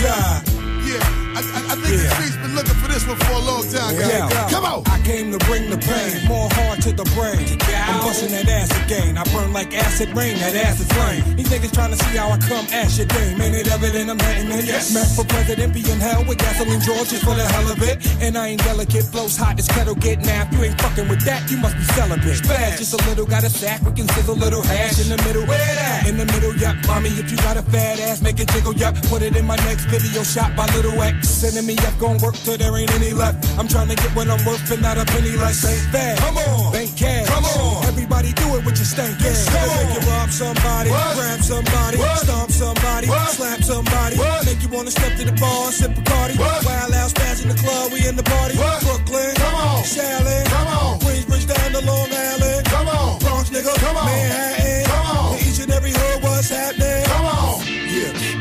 die. 0.00 0.42
Yeah, 0.86 1.27
I, 1.38 1.40
I, 1.40 1.60
I 1.70 1.74
think 1.78 2.02
the 2.02 2.10
streets 2.18 2.36
been 2.42 2.54
looking 2.58 2.74
for 2.82 2.90
this 2.90 3.06
one 3.06 3.14
for 3.14 3.38
a 3.38 3.44
long 3.46 3.62
time, 3.70 3.94
guys. 3.94 4.10
Yeah. 4.10 4.50
Come 4.50 4.66
on. 4.66 4.82
I 4.90 4.98
came 5.06 5.30
to 5.30 5.38
bring 5.46 5.70
the 5.70 5.78
pain, 5.78 6.26
more 6.26 6.50
hard 6.50 6.82
to 6.82 6.90
the 6.90 7.06
brain. 7.14 7.46
I'm 7.62 8.02
busting 8.02 8.34
that 8.34 8.50
ass 8.50 8.74
again. 8.82 9.14
I 9.14 9.22
burn 9.30 9.52
like 9.54 9.70
acid 9.70 10.10
rain, 10.18 10.34
that 10.42 10.58
ass 10.58 10.82
is 10.82 10.90
flame. 10.90 11.22
These 11.38 11.46
niggas 11.46 11.70
trying 11.70 11.94
to 11.94 11.98
see 12.02 12.18
how 12.18 12.34
I 12.34 12.38
come 12.42 12.66
ash 12.74 12.98
your 12.98 13.06
game. 13.06 13.38
Ain't 13.38 13.54
it 13.54 13.70
evident 13.70 14.10
I'm 14.10 14.18
hitting 14.18 14.50
it? 14.50 14.66
Yes. 14.66 14.90
Mac 14.90 15.06
for 15.14 15.22
president, 15.30 15.72
be 15.74 15.86
in 15.86 16.02
hell 16.02 16.26
with 16.26 16.38
gasoline 16.38 16.82
draws 16.82 17.06
just 17.10 17.22
for 17.22 17.38
the 17.38 17.46
hell 17.46 17.70
of 17.70 17.78
it. 17.86 18.02
And 18.18 18.36
I 18.36 18.58
ain't 18.58 18.64
delicate, 18.66 19.06
flows 19.06 19.36
hot 19.36 19.60
as 19.60 19.68
kettle 19.68 19.94
get 19.94 20.18
napped. 20.26 20.52
You 20.54 20.64
ain't 20.66 20.80
fucking 20.80 21.06
with 21.06 21.22
that, 21.22 21.48
you 21.50 21.58
must 21.58 21.78
be 21.78 21.84
celibate. 21.94 22.42
Spaz, 22.42 22.82
just 22.82 22.98
a 22.98 23.00
little, 23.08 23.26
got 23.26 23.44
a 23.44 23.50
sack, 23.50 23.80
we 23.86 23.92
can 23.92 24.08
sizzle 24.08 24.34
a 24.34 24.42
little 24.42 24.62
hash 24.62 24.98
in 24.98 25.08
the 25.14 25.22
middle. 25.22 25.46
Where 25.46 25.58
that? 25.58 26.08
In 26.08 26.18
the 26.18 26.26
middle, 26.26 26.50
yup. 26.58 26.74
Mommy, 26.88 27.10
if 27.14 27.30
you 27.30 27.36
got 27.38 27.56
a 27.56 27.62
fat 27.62 28.00
ass, 28.00 28.22
make 28.22 28.40
it 28.40 28.48
jiggle, 28.48 28.74
yup. 28.74 28.98
Put 29.06 29.22
it 29.22 29.36
in 29.36 29.46
my 29.46 29.56
next 29.70 29.84
video 29.86 30.24
shot 30.24 30.56
by 30.56 30.66
Little 30.74 31.00
X. 31.00 31.27
Sending 31.28 31.66
me 31.66 31.76
up, 31.86 31.96
gon' 31.98 32.18
work 32.18 32.34
till 32.34 32.56
there 32.56 32.76
ain't 32.76 32.92
any 32.94 33.12
left. 33.12 33.44
I'm 33.58 33.68
trying 33.68 33.88
to 33.88 33.94
get 33.94 34.10
what 34.16 34.28
I'm 34.28 34.42
worth 34.44 34.70
and 34.72 34.82
not 34.82 34.98
a 34.98 35.04
penny 35.04 35.36
less. 35.36 35.64
Ain't 35.64 35.92
fast. 35.92 36.20
Come 36.22 36.38
on. 36.38 36.72
Bank 36.72 36.96
cash. 36.96 37.28
Come 37.28 37.44
on. 37.44 37.84
Everybody 37.86 38.32
do 38.32 38.56
it 38.56 38.64
with 38.64 38.76
your 38.76 38.88
stank 38.88 39.20
ass. 39.22 39.46
Make 39.52 39.94
you 39.94 40.10
rob 40.10 40.30
somebody, 40.30 40.90
grab 40.90 41.40
somebody, 41.40 41.98
stomp 42.24 42.50
somebody, 42.50 43.06
slap 43.06 43.62
somebody, 43.62 44.16
make 44.46 44.62
you 44.62 44.68
wanna 44.68 44.90
step 44.90 45.16
to 45.16 45.24
the 45.24 45.32
bar, 45.32 45.70
sip 45.70 45.96
a 45.96 46.02
party. 46.02 46.38
Wild 46.38 46.94
out, 46.94 47.10
spaz 47.10 47.42
in 47.42 47.48
the 47.48 47.54
club, 47.54 47.92
we 47.92 48.06
in 48.06 48.16
the 48.16 48.22
party. 48.22 48.56
Brooklyn, 48.56 49.34
come 49.36 49.54
on. 49.54 49.82
Shaolin, 49.84 50.44
come 50.46 50.66
on. 50.66 50.98
Queensbridge 51.00 51.46
down 51.46 51.72
to 51.72 51.86
Long 51.86 52.08
Island, 52.10 52.64
come 52.66 52.88
on. 52.88 53.18
Bronx, 53.20 53.50
nigga, 53.50 53.74
come 53.78 53.96
on. 53.96 54.06
Manhattan, 54.06 54.84
come 54.90 55.06
on. 55.16 55.38
Each 55.38 55.60
and 55.60 55.70
every 55.72 55.92
hood, 55.92 56.22
what's 56.22 56.50
happening? 56.50 57.04
Come 57.04 57.26
on. 57.26 57.67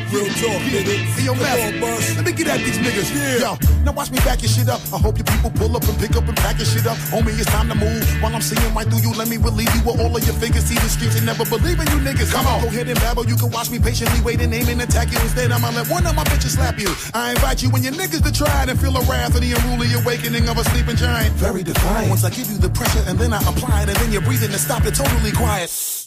Yeah, 0.08 0.16
real 0.16 0.28
talk, 0.40 0.62
nigga. 0.72 0.96
See 1.16 1.24
your 1.24 1.36
Come 1.36 1.44
on, 1.44 1.80
boss. 1.80 2.16
Let 2.16 2.26
me 2.26 2.32
get 2.32 2.48
at 2.48 2.60
these 2.60 2.78
niggas. 2.80 3.12
Yo, 3.40 3.58
now 3.84 3.92
watch 3.92 4.12
me 4.12 4.18
back 4.20 4.42
your 4.42 4.50
shit 4.50 4.70
up. 4.70 4.82
I 4.94 4.98
hope 4.98 5.18
your 5.18 5.26
people 5.26 5.52
pull 5.52 5.76
up 5.76 5.84
and 5.84 5.98
pick 6.00 6.16
up 6.16 6.28
and 6.28 6.38
pack 6.38 6.58
your 6.58 6.66
shit 6.66 6.86
up. 6.88 6.98
Homie, 7.12 7.38
it's 7.38 7.46
time 7.52 7.68
to 7.70 7.76
move. 7.76 8.04
While 8.22 8.34
I'm 8.36 8.42
seeing 8.42 8.74
right 8.74 8.88
through 8.88 9.02
you, 9.02 9.14
let 9.14 9.28
me 9.28 9.38
relieve 9.38 9.74
you 9.76 9.82
with 9.84 10.00
all 10.00 10.16
of 10.16 10.24
your 10.24 10.36
fingers. 10.36 10.66
See 10.66 10.76
the 10.76 10.90
streets 10.90 11.18
and 11.18 11.26
never 11.26 11.46
believe 11.46 11.80
in 11.80 11.88
you 11.92 12.00
niggas. 12.00 12.32
Come 12.32 12.48
on, 12.48 12.62
go 12.62 12.68
ahead 12.68 12.88
and 12.88 13.00
babble. 13.00 13.26
You 13.26 13.36
can 13.36 13.52
watch 13.52 13.70
me 13.70 13.80
patiently 13.80 14.22
wait 14.22 14.42
and 14.42 14.54
aim 14.54 14.68
and 14.70 14.82
attack 14.82 15.12
you. 15.12 15.20
Instead, 15.20 15.52
I'ma 15.52 15.70
let 15.72 15.90
one 15.90 16.06
of 16.06 16.16
my 16.16 16.24
bitches 16.26 16.56
slap 16.56 16.80
you. 16.80 16.90
I 17.14 17.32
invite 17.32 17.62
you 17.62 17.70
and 17.72 17.84
your 17.84 17.94
niggas 17.94 18.24
to 18.24 18.32
try 18.32 18.64
it 18.64 18.70
and 18.70 18.80
feel 18.80 18.92
the 18.92 19.04
wrath 19.10 19.36
of 19.36 19.42
the 19.42 19.52
unruly 19.52 19.92
awakening 19.94 20.48
of 20.48 20.58
a 20.58 20.64
sleeping 20.72 20.96
giant. 20.96 21.34
Very 21.36 21.64
defiant. 21.64 22.10
Once 22.10 22.24
I 22.24 22.30
give 22.30 22.50
you 22.50 22.58
the 22.58 22.70
pressure 22.70 23.04
and 23.08 23.18
then 23.20 23.34
I 23.34 23.42
apply 23.50 23.84
it 23.84 23.90
and 23.90 23.98
then 23.98 24.12
you're 24.12 24.22
breathing 24.22 24.52
and 24.52 24.62
stop 24.62 24.86
it 24.86 24.96
totally 24.96 25.32
quiet. 25.32 26.07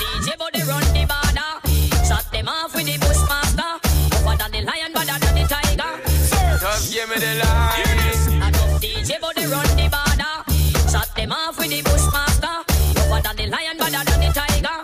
DJ 0.61 0.67
body 0.67 0.69
run 0.69 0.93
the 0.93 1.05
border. 1.09 2.05
Shut 2.05 2.31
them 2.31 2.47
off 2.47 2.75
with 2.75 2.85
the 2.85 2.97
bushmaster. 2.97 3.71
Over 4.17 4.37
than 4.37 4.51
the 4.51 4.61
lion, 4.61 4.93
better 4.93 5.17
than 5.19 5.35
the 5.35 5.43
tiger. 5.47 5.91
Just 6.59 6.93
give 6.93 7.09
me 7.09 7.15
the 7.17 7.33
line. 7.41 8.45
Enough 8.47 8.81
DJ 8.81 9.19
body 9.19 9.45
run 9.45 9.65
the 9.75 9.87
border. 9.89 10.33
Shut 10.89 11.09
them 11.15 11.31
off 11.31 11.57
with 11.57 11.69
the 11.69 11.81
bushmaster. 11.81 12.55
Over 13.01 13.21
than 13.21 13.35
the 13.37 13.47
lion, 13.47 13.77
better 13.77 14.03
than 14.05 14.19
the 14.21 14.29
tiger. 14.33 14.77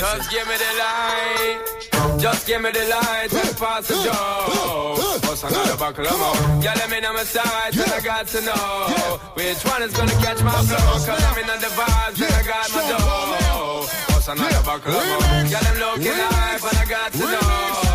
Just 0.00 0.30
give 0.30 0.46
me 0.48 0.56
the 0.56 0.70
light. 0.82 2.20
Just 2.20 2.46
give 2.46 2.62
me 2.62 2.70
the 2.70 2.84
light 2.88 3.32
and 3.32 3.56
pass 3.56 3.88
the 3.88 3.94
joe. 4.02 5.20
Bust 5.22 5.44
another 5.44 5.76
buckle 5.76 6.06
of 6.06 6.18
more. 6.18 6.62
Yeah, 6.62 6.74
let 6.74 6.90
me 6.90 7.00
know 7.00 7.12
my 7.12 7.24
side, 7.24 7.76
and 7.76 7.92
I 7.92 8.00
got 8.00 8.26
to 8.28 8.40
know 8.40 9.20
which 9.34 9.62
one 9.64 9.82
is 9.82 9.92
gonna 9.92 10.12
catch 10.22 10.42
my 10.42 10.50
flow. 10.50 10.76
Cause 10.76 11.08
I'm 11.08 11.38
in 11.38 11.50
on 11.50 11.60
the 11.60 11.68
vibes, 11.68 12.20
and 12.22 12.34
I 12.34 12.42
got 12.42 12.72
my 12.72 12.88
dough. 12.88 14.13
Another 14.26 14.62
buckle 14.64 14.90
of 14.90 15.06
more. 15.06 15.44
Yeah, 15.44 15.60
them 15.60 15.76
looking 15.78 16.12
hype, 16.12 16.62
and 16.64 16.78
I 16.78 16.84
got 16.86 17.12
to 17.12 17.18
know. 17.18 17.93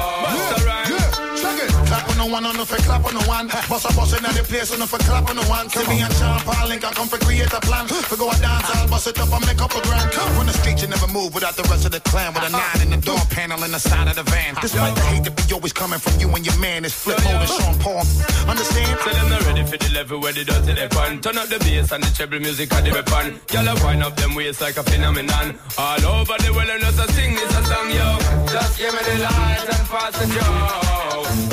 On 2.20 2.28
the 2.28 2.34
one, 2.34 2.46
on 2.46 2.58
the 2.58 2.66
for 2.66 2.78
clap 2.84 3.06
on 3.06 3.14
the 3.14 3.24
one. 3.26 3.48
Boss 3.48 3.86
a 3.86 3.96
boss 3.96 4.12
in 4.16 4.24
the 4.24 4.44
place, 4.44 4.72
on 4.74 4.80
the 4.80 4.88
for 4.88 5.00
clap 5.00 5.30
on 5.30 5.36
the 5.36 5.46
one. 5.48 5.68
Me 5.88 6.02
and 6.02 6.14
Sean 6.14 6.40
Paul 6.42 6.68
Link, 6.68 6.84
I 6.84 6.92
come 6.92 7.08
for 7.08 7.18
create 7.18 7.52
a 7.52 7.60
plan. 7.62 7.88
For 7.88 8.18
go 8.18 8.30
a 8.30 8.36
dance, 8.40 8.68
I'll 8.76 8.88
bust 8.88 9.08
it 9.08 9.20
up 9.20 9.32
and 9.32 9.46
make 9.48 9.62
up 9.62 9.72
a 9.72 9.82
grand. 9.82 10.12
Come 10.12 10.32
from 10.36 10.48
the 10.48 10.54
street, 10.54 10.82
you 10.82 10.88
never 10.88 11.08
move 11.08 11.34
without 11.34 11.56
the 11.56 11.64
rest 11.64 11.86
of 11.86 11.92
the 11.92 12.00
clan. 12.02 12.34
With 12.34 12.44
a 12.44 12.52
uh-huh. 12.52 12.60
nine 12.60 12.82
in 12.84 12.90
the 12.92 13.02
door 13.06 13.20
panel 13.30 13.64
in 13.64 13.72
the 13.72 13.80
side 13.80 14.08
of 14.08 14.16
the 14.16 14.24
van. 14.24 14.52
Uh-huh. 14.52 14.62
Despite 14.62 14.96
the 14.96 15.02
hate 15.02 15.24
that 15.24 15.36
be 15.36 15.54
always 15.54 15.74
coming 15.74 16.00
from 16.00 16.20
you 16.20 16.28
and 16.36 16.46
your 16.46 16.58
man, 16.60 16.84
it's 16.84 16.94
flip 16.94 17.18
mode 17.24 17.40
and 17.40 17.50
Sean 17.50 17.76
Paul. 17.80 18.04
Understand? 18.52 19.00
Say 19.00 19.14
them 19.14 19.30
not 19.30 19.46
ready 19.48 19.64
for 19.64 19.78
the 19.78 19.90
level 19.94 20.20
where 20.20 20.34
they 20.34 20.44
dirty 20.44 20.74
they 20.74 20.88
pan. 20.90 21.22
Turn 21.22 21.38
up 21.38 21.48
the 21.48 21.60
bass 21.60 21.92
and 21.92 22.04
the 22.04 22.12
treble 22.12 22.40
music 22.40 22.72
at 22.74 22.84
the 22.84 22.92
weapon. 22.92 23.40
Y'all 23.54 23.70
wind 23.84 24.04
up 24.04 24.16
them 24.18 24.36
waist 24.36 24.62
like 24.62 24.78
a 24.78 24.84
phenomenon. 24.84 25.56
All 25.78 26.04
over 26.20 26.36
the 26.44 26.52
world 26.52 26.70
and 26.70 26.82
just 26.84 27.00
a 27.00 27.08
sing 27.14 27.36
this 27.36 27.54
a 27.56 27.62
song, 27.64 27.90
yo. 27.92 28.08
Just 28.52 28.78
give 28.78 28.92
me 28.92 29.02
the 29.08 29.16
light 29.24 29.68
and 29.72 29.86
pass 29.88 30.14
the 30.20 30.28
joe. 30.36 31.49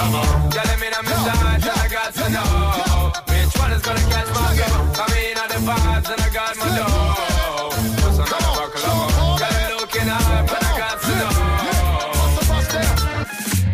Buckle 0.00 0.12
more. 0.12 0.24
Y'all 0.54 0.64
let 0.64 0.78
me 0.80 0.88
know 0.88 1.02
my 1.02 1.12
and 1.54 1.64
I 1.64 1.88
got 1.88 2.14
to 2.14 2.24
know 2.30 3.12
which 3.28 3.52
one 3.60 3.72
is 3.72 3.82
gonna 3.82 4.00
catch 4.12 4.28
my 4.36 4.56
go. 4.58 4.68
I'm 5.02 5.12
in 5.20 5.36
on 5.42 5.48
the 5.52 5.60
vibes 5.68 6.08
and 6.12 6.20
I 6.20 6.28
got 6.32 6.56
my 6.56 6.68
dough. 6.76 7.70
Bust 8.00 8.20
another 8.24 8.52
buckle 8.58 8.80
of 8.80 8.96
more. 9.16 9.38
Y'all 9.40 9.76
looking 9.80 10.08
hype 10.08 10.52
and 10.56 10.64
I 10.64 10.78
got 10.80 10.96
to 11.04 11.12
know. 11.20 11.34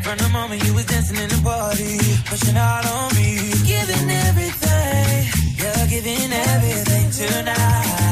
From 0.02 0.16
the 0.18 0.28
moment 0.30 0.64
you 0.64 0.74
was 0.74 0.86
dancing 0.86 1.16
in 1.16 1.28
the 1.28 1.40
party, 1.42 1.98
pushing 2.26 2.56
out 2.56 2.86
on 2.86 3.14
me, 3.14 3.52
giving 3.64 4.10
everything, 4.26 5.28
you're 5.58 5.86
giving 5.86 6.32
everything 6.32 7.10
tonight. 7.10 8.05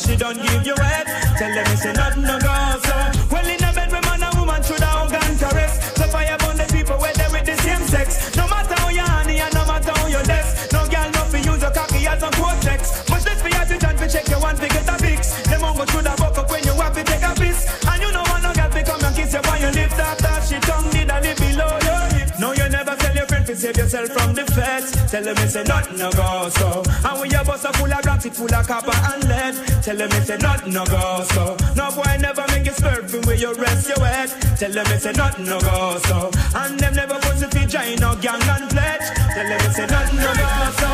That 0.00 0.08
she 0.08 0.16
don't 0.16 0.36
give 0.36 0.66
you 0.66 0.74
head. 0.82 1.06
Tell 1.36 1.52
them 1.52 1.66
it's 1.68 1.84
nothing 1.84 2.22
no 2.22 2.38
go 2.38 2.52
so. 2.84 2.96
Well 3.30 3.46
in 3.46 3.62
a 3.64 3.72
bed 3.72 3.92
with 3.92 4.04
man 4.04 4.22
and 4.22 4.34
woman 4.38 4.62
should 4.62 4.80
have 4.80 5.02
organ 5.02 5.36
caress. 5.38 5.94
So 5.96 6.04
fire 6.08 6.36
burn 6.38 6.56
the 6.56 6.66
people 6.72 6.96
where 6.98 7.12
they 7.12 7.28
with 7.32 7.46
the 7.46 7.56
same 7.62 7.84
sex. 7.88 8.36
No 8.36 8.48
matter 8.48 8.74
how 8.74 8.88
you 8.88 9.04
honey 9.04 9.40
and 9.40 9.54
no 9.54 9.64
matter 9.66 9.92
how 9.92 10.06
you 10.06 10.22
less. 10.28 10.72
No 10.72 10.86
girl 10.88 11.10
no 11.10 11.22
fi 11.28 11.38
use 11.38 11.60
your 11.60 11.70
cocky 11.72 12.06
as 12.06 12.22
a 12.22 12.30
cortex. 12.30 13.08
Much 13.10 13.24
less 13.26 13.40
for 13.42 13.52
oxygen 13.56 13.96
fi 13.96 14.06
check 14.08 14.28
your 14.28 14.40
one 14.40 14.56
fi 14.56 14.68
get 14.68 14.88
a 14.88 14.96
fix. 14.98 15.20
Them 15.48 15.64
on 15.64 15.76
go 15.76 15.84
should 15.86 16.06
have 16.06 16.18
buck 16.18 16.38
up 16.38 16.50
when 16.50 16.64
you 16.64 16.74
have 16.80 16.94
to 16.94 17.04
take 17.04 17.24
a 17.24 17.32
piss. 17.34 17.58
And 17.86 18.02
you 18.02 18.10
know 18.12 18.24
want 18.30 18.42
no 18.42 18.52
girl 18.54 18.70
fi 18.70 18.82
come 18.82 19.04
and 19.04 19.16
kiss 19.16 19.32
you 19.32 19.42
on 19.44 19.60
your 19.60 19.72
lips 19.72 19.98
after 19.98 20.34
she 20.46 20.56
tongue 20.60 20.90
did 20.90 21.10
a 21.10 21.18
lip 21.20 21.36
below 21.36 21.72
your 21.88 22.04
hip. 22.16 22.28
No 22.38 22.52
you 22.52 22.68
never 22.68 22.94
tell 22.96 23.14
your 23.14 23.26
friend 23.26 23.46
to 23.46 23.54
save 23.56 23.76
yourself 23.76 24.08
from 24.10 24.34
the 24.34 24.44
feds. 24.56 24.79
Tell 25.10 25.24
them 25.24 25.34
it's 25.38 25.56
a 25.56 25.64
nothing 25.64 25.98
no 25.98 26.08
go 26.12 26.48
so. 26.50 26.82
And 27.04 27.18
when 27.18 27.30
your 27.32 27.44
bus 27.44 27.64
a 27.64 27.72
full 27.72 27.92
of 27.92 28.24
it 28.24 28.32
full 28.32 28.54
of 28.54 28.66
copper 28.68 28.94
and 28.94 29.28
lead. 29.28 29.54
Tell 29.82 29.96
them 29.96 30.08
it's 30.12 30.30
a 30.30 30.38
nothing 30.38 30.72
no 30.72 30.84
go 30.86 31.24
so. 31.32 31.56
No 31.74 31.90
boy 31.90 32.16
never 32.20 32.46
make 32.52 32.64
you 32.64 32.70
slurping 32.70 33.26
where 33.26 33.34
you 33.34 33.52
rest 33.54 33.88
your 33.88 34.06
head. 34.06 34.30
Tell 34.56 34.70
them 34.70 34.86
it's 34.86 35.06
a 35.06 35.12
nothing 35.12 35.46
no 35.46 35.58
go 35.58 35.98
so. 36.04 36.30
And 36.54 36.78
them 36.78 36.94
never 36.94 37.14
put 37.14 37.38
the 37.38 37.66
join 37.66 37.98
no 37.98 38.14
gang 38.22 38.40
and 38.40 38.70
pledge. 38.70 39.06
Tell 39.34 39.48
them 39.48 39.60
it's 39.66 39.78
a 39.80 39.86
nothing 39.88 40.18
no 40.18 40.32
go 40.32 40.70
so. 40.78 40.90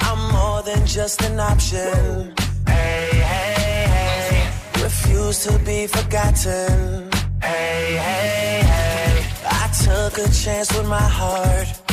I'm 0.00 0.32
more 0.32 0.62
than 0.62 0.84
just 0.84 1.22
an 1.22 1.40
option. 1.40 2.34
Hey, 2.66 3.08
hey, 3.12 3.86
hey. 3.94 4.82
Refuse 4.82 5.42
to 5.44 5.58
be 5.60 5.86
forgotten. 5.86 7.10
Hey, 7.40 7.96
hey, 7.96 8.60
hey. 8.62 9.26
I 9.46 9.72
took 9.84 10.18
a 10.18 10.30
chance 10.30 10.70
with 10.76 10.86
my 10.86 11.00
heart. 11.00 11.85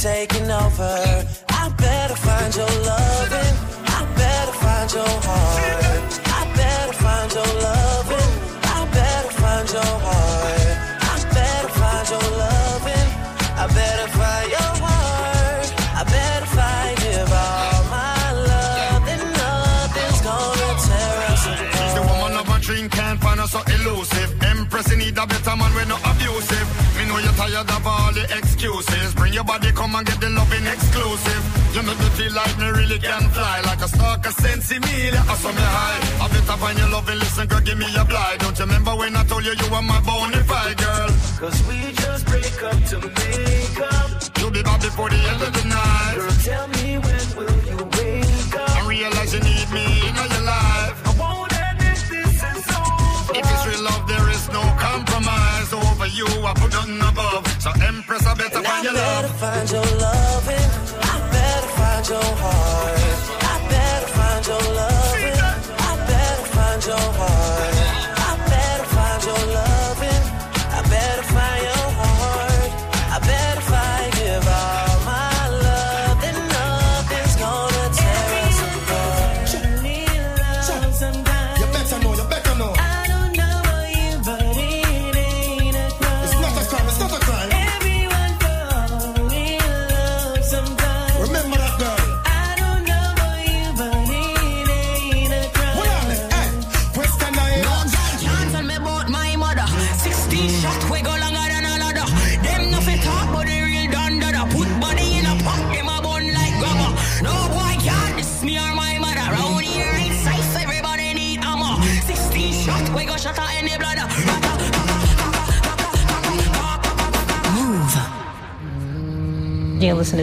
Taking 0.00 0.50
over. 0.50 1.26
I 1.50 1.68
better 1.76 2.16
find 2.16 2.56
your 2.56 2.72
loving. 2.88 3.54
I 3.84 4.00
better 4.16 4.52
find 4.64 4.88
your 4.96 5.14
heart. 5.28 6.20
I 6.24 6.42
better 6.56 6.92
find 7.04 7.28
your 7.36 7.52
loving. 7.60 8.30
I 8.64 8.80
better 8.96 9.32
find 9.42 9.68
your 9.68 9.94
heart. 10.06 10.76
I 11.04 11.16
better 11.36 11.68
find 11.80 12.06
your 12.08 12.28
loving. 12.40 13.08
I 13.60 13.66
better 13.76 14.08
find 14.16 14.48
your 14.56 14.72
heart. 14.80 15.68
I 16.00 16.04
better 16.16 16.46
find 16.56 16.96
give 17.04 17.32
all 17.44 17.84
my 17.92 18.32
love. 18.48 19.04
Nothing's 19.04 20.20
gonna 20.24 20.70
tear 20.80 21.16
us 21.28 21.44
She's 21.76 21.94
the 21.98 22.04
woman 22.08 22.40
of 22.40 22.48
a 22.48 22.58
dream, 22.58 22.88
can't 22.88 23.20
find 23.20 23.38
her 23.38 23.46
so 23.46 23.60
elusive. 23.76 24.30
Empress, 24.42 24.90
you 24.92 24.96
need 24.96 25.18
a 25.18 25.26
better 25.26 25.56
man, 25.56 25.74
we're 25.74 25.84
not 25.84 26.00
abusive. 26.08 26.66
Me 26.96 27.04
know 27.04 27.18
you're 27.18 27.36
tired 27.36 27.68
of 27.68 27.86
all 27.86 28.12
the 28.14 28.24
excuses. 28.60 29.14
Bring 29.14 29.32
your 29.32 29.44
body, 29.44 29.72
come 29.72 29.94
and 29.94 30.06
get 30.06 30.20
the 30.20 30.28
loving 30.28 30.66
exclusive. 30.66 31.42
You 31.74 31.82
make 31.82 31.98
me 31.98 32.08
feel 32.18 32.32
like 32.34 32.58
me 32.58 32.68
really 32.68 32.98
can 32.98 33.22
fly. 33.30 33.60
Like 33.64 33.80
a 33.80 33.88
stalker, 33.88 34.30
sense 34.30 34.70
me, 34.70 35.08
I 35.08 35.34
saw 35.40 35.48
me 35.48 35.64
high. 35.64 36.24
I 36.24 36.28
better 36.28 36.56
find 36.60 36.78
your 36.78 36.88
loving, 36.90 37.18
listen, 37.18 37.46
girl, 37.48 37.60
give 37.60 37.78
me 37.78 37.88
a 37.96 38.04
blind. 38.04 38.40
Don't 38.40 38.58
you 38.58 38.64
remember 38.66 38.92
when 38.96 39.16
I 39.16 39.24
told 39.24 39.44
you 39.44 39.52
you 39.52 39.68
were 39.72 39.82
my 39.82 40.00
bona 40.00 40.44
fide 40.44 40.76
girl? 40.76 41.08
Cause 41.40 41.58
we 41.68 41.92
just 41.92 42.26
break 42.26 42.62
up 42.62 42.78
to 42.92 42.96
make 43.00 43.80
up. 43.80 44.10
You'll 44.38 44.50
be 44.50 44.62
back 44.62 44.80
before 44.80 45.08
the 45.08 45.20
end 45.30 45.40
of 45.40 45.52
the 45.56 45.64
night. 45.64 46.14
Girl, 46.16 46.36
tell 46.44 46.68
me 46.68 46.98
when 47.00 47.24
will 47.36 47.60
you 47.64 47.78
wake 47.96 48.56
up? 48.60 48.76
I 48.76 48.80
realize 48.86 49.32
you 49.32 49.40
need 49.40 49.68
me 49.72 49.86
in 50.04 50.14
your 50.20 50.44
life. 50.44 50.96
I 51.08 51.12
won't 51.16 51.52
admit 51.56 51.96
this 52.12 52.36
is 52.44 52.68
over. 52.76 53.40
If 53.40 53.44
it's 53.48 53.64
real 53.72 53.82
love, 53.88 54.04
there 54.04 54.28
is 54.28 54.44
no 54.52 54.60
compromise. 54.76 55.72
Over 55.72 56.08
you, 56.12 56.28
I 56.44 56.52
put 56.60 56.72
nothing 56.72 57.00
above. 57.00 57.48
So 57.62 57.70
Empress, 57.80 58.26
I 58.26 58.28
better 58.28 58.29
And 58.29 58.29
find 58.82 58.94
your 58.94 58.94
better 58.94 59.28
love. 59.98 60.59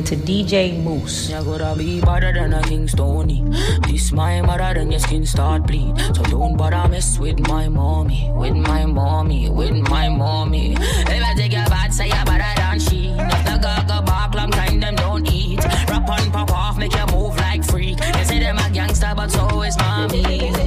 To 0.08 0.16
DJ 0.16 0.82
Mouss. 0.82 1.30
You 1.30 1.44
gotta 1.44 1.78
be 1.78 2.00
better 2.00 2.32
than 2.32 2.54
a 2.54 2.62
King 2.62 2.88
Stony. 2.88 3.44
This 3.90 4.14
my 4.14 4.40
mother, 4.42 4.74
then 4.74 4.90
your 4.90 5.02
skin 5.02 5.26
start 5.26 5.68
bleed. 5.68 6.00
So 6.16 6.24
don't 6.24 6.56
bother 6.56 6.88
mess 6.88 7.20
with 7.20 7.46
my 7.46 7.68
mommy, 7.68 8.32
with 8.34 8.56
my 8.56 8.86
mommy, 8.86 9.50
with 9.50 9.76
my 9.90 10.08
mommy. 10.08 10.78
If 10.80 11.24
I 11.24 11.34
take 11.36 11.52
your 11.52 11.66
bad, 11.66 11.94
say 11.94 12.06
you 12.06 12.24
better 12.24 12.54
than 12.56 12.80
she. 12.80 13.10
If 13.10 13.44
the 13.44 13.60
gaga 13.62 14.02
bark, 14.02 14.34
long 14.34 14.52
time 14.52 14.80
them 14.80 14.96
don't 14.96 15.30
eat. 15.30 15.60
Rap 15.90 16.10
on, 16.10 16.32
pop 16.32 16.52
off, 16.52 16.78
make 16.78 16.96
you 16.96 17.06
move 17.08 17.36
like 17.36 17.66
freak. 17.66 17.98
They 17.98 18.24
say 18.24 18.40
them 18.40 18.58
a 18.60 18.70
gangster, 18.70 19.12
but 19.14 19.30
so 19.30 19.62
is 19.64 19.78
mommy. 19.78 20.67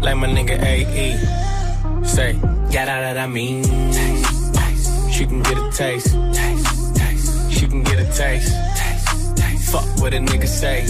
like 0.00 0.16
my 0.16 0.26
nigga 0.26 0.60
AE. 0.62 2.04
Say, 2.04 2.32
got 2.72 2.88
out 2.88 3.00
that 3.00 3.18
I 3.18 3.26
mean. 3.26 3.62
Taste, 3.64 4.54
taste. 4.54 5.12
She 5.12 5.26
can 5.26 5.42
get 5.42 5.58
a 5.58 5.70
taste. 5.70 6.14
Taste, 6.32 6.96
taste. 6.96 7.52
She 7.52 7.66
can 7.66 7.82
get 7.82 7.98
a 7.98 8.04
taste. 8.12 8.52
Taste, 8.76 9.36
taste. 9.36 9.72
Fuck 9.72 9.84
what 10.00 10.14
a 10.14 10.18
nigga 10.18 10.46
say. 10.46 10.84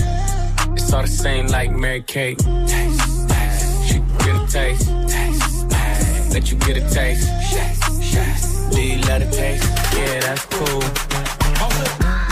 It's 0.74 0.92
all 0.92 1.02
the 1.02 1.08
same 1.08 1.46
like 1.48 1.70
Mary 1.72 2.02
Kate. 2.02 2.38
Taste, 2.38 3.28
taste. 3.28 3.88
She 3.88 3.94
can 3.94 4.18
get 4.18 4.36
a 4.36 4.46
taste. 4.46 4.86
Taste, 5.08 5.70
taste. 5.70 6.34
Let 6.34 6.50
you 6.50 6.56
get 6.58 6.76
a 6.76 6.94
taste. 6.94 7.28
Taste, 7.50 8.12
taste. 8.12 8.70
Do 8.72 8.80
you 8.80 9.00
love 9.02 9.20
the 9.20 9.30
taste? 9.30 9.68
Yeah, 9.96 10.20
that's 10.20 10.44
cool. 10.46 10.80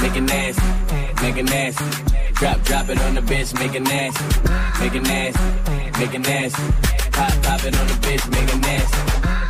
Make 0.00 0.16
it 0.16 0.20
nasty, 0.20 0.62
make 1.22 1.36
it 1.36 1.44
nasty. 1.44 2.17
Drop, 2.38 2.62
drop 2.62 2.88
it 2.88 3.00
on 3.00 3.16
the 3.16 3.20
bitch, 3.20 3.52
make 3.58 3.74
it 3.74 3.82
nasty. 3.82 4.24
Make 4.78 4.94
it 4.94 5.02
nasty, 5.02 5.98
make 5.98 6.14
it 6.14 6.20
nasty. 6.20 6.62
Pop, 7.10 7.32
pop 7.42 7.64
it 7.64 7.76
on 7.76 7.86
the 7.88 7.94
bitch, 7.94 8.30
make 8.30 8.48
it 8.54 8.60
nasty. 8.60 8.98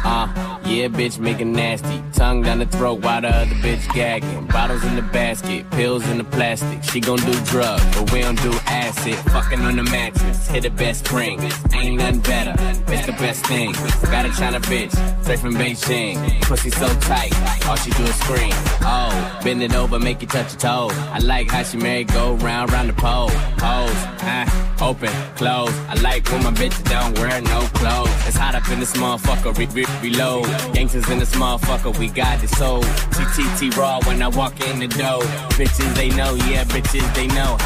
Uh, 0.06 0.58
yeah, 0.64 0.88
bitch, 0.88 1.18
make 1.18 1.38
it 1.38 1.44
nasty. 1.44 2.02
Tongue 2.14 2.40
down 2.40 2.60
the 2.60 2.66
throat 2.66 3.00
while 3.00 3.20
the 3.20 3.28
other 3.28 3.54
bitch 3.56 3.86
gagging. 3.92 4.46
Bottles 4.46 4.82
in 4.84 4.96
the 4.96 5.02
basket, 5.02 5.70
pills 5.72 6.08
in 6.08 6.16
the 6.16 6.24
plastic. 6.24 6.82
She 6.82 6.98
gon' 6.98 7.18
do 7.18 7.34
drugs, 7.44 7.84
but 7.94 8.10
we 8.10 8.22
don't 8.22 8.40
do 8.40 8.52
acid. 8.88 9.14
Fucking 9.32 9.60
on 9.60 9.76
the 9.76 9.82
mattress, 9.82 10.48
hit 10.48 10.62
the 10.62 10.70
best 10.70 11.04
spring. 11.06 11.38
Ain't 11.72 11.96
nothing 11.96 12.20
better, 12.20 12.54
it's 12.92 13.06
the 13.06 13.12
best 13.12 13.44
thing. 13.46 13.72
Got 14.10 14.26
a 14.26 14.32
China 14.32 14.60
bitch, 14.60 14.92
straight 15.22 15.38
from 15.38 15.54
Beijing. 15.54 16.16
Pussy 16.42 16.70
so 16.70 16.88
tight, 17.00 17.32
all 17.66 17.76
she 17.76 17.90
do 17.90 18.04
is 18.04 18.14
scream. 18.16 18.52
Oh, 18.82 19.40
bend 19.44 19.62
it 19.62 19.74
over, 19.74 19.98
make 19.98 20.22
you 20.22 20.28
touch 20.28 20.52
your 20.52 20.60
toe. 20.60 20.88
I 21.12 21.18
like 21.18 21.50
how 21.50 21.62
she 21.62 21.76
merry 21.76 22.04
go 22.04 22.34
round, 22.34 22.72
round 22.72 22.88
the 22.88 22.94
pole. 22.94 23.30
Pose, 23.58 24.00
ah, 24.24 24.78
open, 24.80 25.12
close. 25.36 25.74
I 25.88 25.94
like 26.00 26.28
when 26.30 26.42
my 26.44 26.52
bitches 26.52 26.84
don't 26.88 27.18
wear 27.18 27.40
no 27.42 27.60
clothes. 27.78 28.10
It's 28.26 28.36
hot 28.36 28.54
up 28.54 28.68
in 28.70 28.80
this 28.80 28.94
motherfucker, 28.94 29.56
re- 29.58 29.66
re- 29.66 30.00
reload. 30.02 30.46
Gangsters 30.74 31.08
in 31.10 31.18
this 31.18 31.34
motherfucker, 31.34 31.96
we 31.98 32.08
got 32.08 32.40
the 32.40 32.48
soul. 32.48 32.82
TTT 32.82 33.76
raw 33.76 34.00
when 34.06 34.22
I 34.22 34.28
walk 34.28 34.60
in 34.66 34.78
the 34.80 34.88
door. 34.88 35.22
Bitches 35.58 35.94
they 35.94 36.08
know, 36.10 36.34
yeah, 36.48 36.64
bitches 36.64 37.06
they 37.14 37.26
know. 37.28 37.56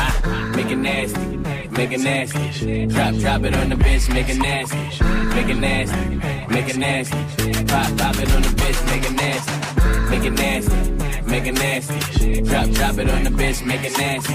Make 0.56 0.70
it 0.70 0.76
nasty, 0.76 1.11
make 1.72 1.92
it 1.92 2.00
nasty. 2.00 2.86
Drop, 2.86 3.14
drop 3.16 3.44
it 3.44 3.54
on 3.54 3.68
the 3.68 3.76
bitch, 3.76 4.12
make 4.12 4.28
it 4.28 4.38
nasty, 4.38 4.76
make 5.34 5.48
it 5.48 5.58
nasty, 5.58 6.16
make 6.48 6.68
it 6.68 6.76
nasty. 6.76 7.16
Pop, 7.64 7.96
pop 7.96 8.16
it 8.16 8.32
on 8.32 8.42
the 8.42 8.52
bitch, 8.60 8.86
make 8.86 9.04
it 9.04 9.12
nasty, 9.12 10.10
make 10.10 10.24
it 10.24 10.32
nasty, 10.32 11.22
make 11.30 11.46
it 11.46 11.54
nasty. 11.54 12.42
Drop, 12.42 12.68
drop 12.70 12.98
it 12.98 13.10
on 13.10 13.24
the 13.24 13.30
bitch, 13.30 13.66
make 13.66 13.84
it 13.84 13.96
nasty, 13.98 14.34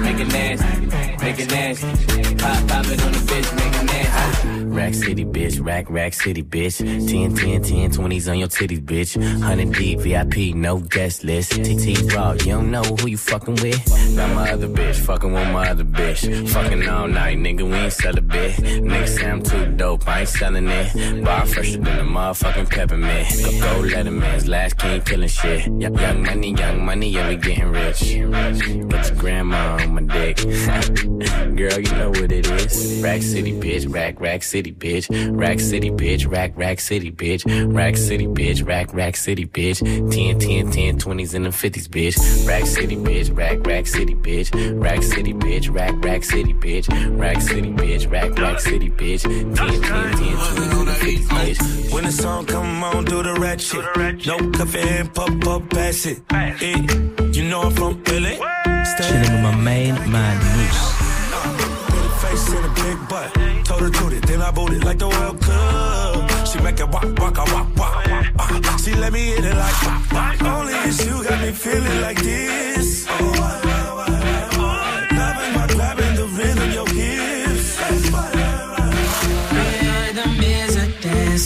make 0.00 0.18
it 0.18 0.28
nasty, 0.28 0.86
make 1.24 1.38
it 1.38 1.50
nasty. 1.50 2.34
Pop, 2.36 2.68
pop 2.68 2.86
it 2.86 3.02
on 3.02 3.12
the 3.12 3.18
bitch, 3.18 3.56
make 3.56 3.74
it 3.74 3.84
nasty. 3.84 4.58
Rack 4.78 4.94
City, 4.94 5.24
bitch, 5.24 5.64
rack, 5.64 5.90
rack 5.90 6.14
city, 6.14 6.42
bitch. 6.42 6.78
10, 6.78 7.34
10, 7.34 7.62
10, 7.62 7.90
20s 7.90 8.30
on 8.30 8.38
your 8.38 8.46
titties, 8.46 8.80
bitch. 8.80 9.16
100 9.16 9.72
deep, 9.72 9.98
VIP, 9.98 10.54
no 10.54 10.78
guest 10.78 11.24
list. 11.24 11.50
TT 11.50 12.12
Raw, 12.14 12.32
you 12.32 12.52
don't 12.52 12.70
know 12.70 12.82
who 12.84 13.08
you 13.08 13.16
fucking 13.16 13.56
with. 13.56 13.84
Got 14.16 14.34
my 14.36 14.52
other 14.52 14.68
bitch, 14.68 14.94
fucking 14.94 15.32
with 15.32 15.48
my 15.50 15.68
other 15.68 15.84
bitch. 15.84 16.48
Fucking 16.50 16.77
all 16.86 17.08
night, 17.08 17.38
nigga, 17.38 17.62
we 17.64 17.74
ain't 17.74 17.92
sell 17.92 18.16
a 18.16 18.20
bit. 18.20 18.56
Nigga 18.56 19.08
say 19.08 19.30
I'm 19.30 19.42
too 19.42 19.66
dope, 19.72 20.06
I 20.06 20.20
ain't 20.20 20.28
selling 20.28 20.68
it. 20.68 21.24
Bar 21.24 21.46
fresher 21.46 21.78
than 21.78 21.98
a 21.98 22.02
motherfucking 22.04 22.68
peppermint. 22.70 23.28
Go, 23.42 23.50
go 23.60 23.88
Letterman's 23.96 24.46
last 24.46 24.78
king 24.78 25.00
killing 25.02 25.28
shit. 25.28 25.66
Y- 25.68 25.88
young 25.88 26.22
money, 26.22 26.54
young 26.54 26.84
money, 26.84 27.08
yeah, 27.08 27.28
we 27.28 27.36
getting 27.36 27.70
rich. 27.72 28.00
Get 28.00 29.08
your 29.08 29.16
grandma 29.16 29.78
on 29.80 29.94
my 29.94 30.02
dick. 30.02 30.36
Girl, 31.56 31.78
you 31.80 31.92
know 31.96 32.10
what 32.10 32.30
it 32.30 32.46
is. 32.46 33.00
Rack 33.02 33.22
City, 33.22 33.52
bitch, 33.52 33.92
rack, 33.92 34.20
rack 34.20 34.42
city, 34.42 34.72
bitch. 34.72 35.08
Rack 35.38 35.60
City, 35.60 35.90
bitch, 35.90 36.30
rack, 36.30 36.52
rack 36.56 36.80
city, 36.80 37.10
bitch. 37.10 37.44
Rack 37.74 37.96
City, 37.96 38.26
bitch, 38.26 38.66
rack, 38.66 38.92
rack 38.92 39.16
city, 39.16 39.46
bitch. 39.46 39.78
10, 40.12 40.38
10, 40.38 40.70
10, 40.70 40.98
20s 40.98 41.34
and 41.34 41.46
the 41.46 41.50
50s, 41.50 41.88
bitch. 41.88 42.46
Rack 42.46 42.66
City, 42.66 42.96
bitch, 42.96 43.36
rack, 43.36 43.66
rack 43.66 43.86
city, 43.86 44.14
bitch. 44.14 44.48
Rack 44.82 45.02
City, 45.02 45.32
bitch, 45.32 45.72
rack, 45.72 45.94
rack 46.04 46.24
city, 46.24 46.54
bitch. 46.54 46.67
Rack 46.68 47.40
City, 47.40 47.72
bitch, 47.72 48.10
rack, 48.12 48.38
rack 48.38 48.60
city, 48.60 48.90
bitch. 48.90 49.22
10, 49.22 49.54
10, 49.54 49.54
10, 49.54 49.80
20s 49.80 50.74
and 50.74 50.86
the 50.86 50.92
50s, 50.92 51.26
bitch. 51.26 51.94
When 51.94 52.04
the 52.04 52.12
song 52.12 52.44
come 52.44 52.84
on, 52.84 53.06
do 53.06 53.22
the 53.22 53.32
rat 53.40 53.58
shit. 53.58 53.82
No 54.26 54.36
coffee 54.50 54.80
and 54.80 55.14
pop 55.14 55.46
up, 55.46 55.70
pass 55.70 56.04
it. 56.04 56.20
Eh, 56.30 56.76
you 57.32 57.48
know 57.48 57.62
I'm 57.62 57.72
from 57.72 58.04
Philly. 58.04 58.36
Chilling 58.36 59.32
with 59.32 59.42
my 59.42 59.56
main 59.56 59.94
man, 60.12 60.36
Mouss. 60.58 60.78
Pretty 61.88 62.08
face 62.20 62.52
and 62.52 62.66
a 62.66 62.82
big 62.82 63.08
butt. 63.08 63.32
Told 63.64 63.80
her 63.80 63.90
to 63.90 64.16
it, 64.16 64.26
then 64.26 64.42
I 64.42 64.50
booted 64.50 64.84
like 64.84 64.98
the 64.98 65.08
World 65.08 65.40
Cup. 65.40 66.46
She 66.48 66.60
make 66.60 66.78
it 66.78 66.88
walk, 66.90 67.04
walk, 67.18 67.38
walk, 67.38 67.76
walk, 67.78 68.04
walk, 68.08 68.26
walk. 68.36 68.78
She 68.80 68.94
let 68.94 69.14
me 69.14 69.24
hit 69.24 69.42
it 69.42 69.56
like 69.56 69.82
walk, 69.86 70.12
walk. 70.12 70.42
Only 70.42 70.74
if 70.74 71.02
you 71.02 71.24
got 71.24 71.40
me 71.40 71.50
feeling 71.50 72.00
like 72.02 72.20
this. 72.20 73.06
Oh, 73.08 73.58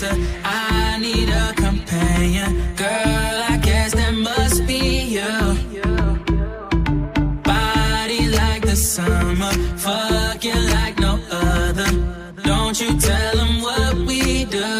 I 0.04 0.98
need 0.98 1.28
a 1.28 1.52
companion. 1.54 2.74
Girl, 2.74 3.36
I 3.52 3.56
guess 3.62 3.92
that 3.94 4.12
must 4.14 4.66
be 4.66 5.14
you. 5.16 5.32
Body 7.44 8.28
like 8.28 8.62
the 8.62 8.74
summer. 8.74 9.52
Fucking 9.78 10.66
like 10.70 10.98
no 10.98 11.20
other. 11.30 11.86
Don't 12.42 12.80
you 12.80 12.98
tell 12.98 13.36
them 13.36 13.62
what 13.62 13.94
we 13.94 14.44
do. 14.44 14.70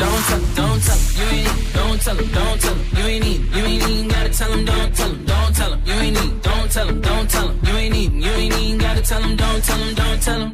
Don't 0.00 0.22
tell 0.28 0.38
'em, 0.38 0.54
don't 0.54 0.80
tell 0.86 1.00
you 1.18 1.26
ain't. 1.38 1.72
Don't 1.74 2.00
tell 2.00 2.16
don't 2.16 2.60
tell 2.60 2.76
you 2.96 3.04
ain't 3.12 3.24
need. 3.24 3.40
You 3.56 3.64
ain't 3.64 3.88
even 3.88 4.08
gotta 4.08 4.28
tell 4.30 4.64
don't 4.64 4.94
tell 4.94 5.14
don't 5.14 5.56
tell 5.56 5.76
you 5.84 5.94
ain't 5.94 6.22
need. 6.22 6.42
Don't 6.42 6.70
tell 6.70 6.90
don't 6.92 7.28
tell 7.28 7.48
you 7.66 7.74
ain't 7.76 7.96
even. 7.96 8.22
You 8.22 8.30
ain't 8.30 8.54
even 8.54 8.78
gotta 8.78 9.02
tell 9.02 9.22
don't 9.36 9.64
tell 9.64 9.94
don't 9.94 10.22
tell. 10.22 10.53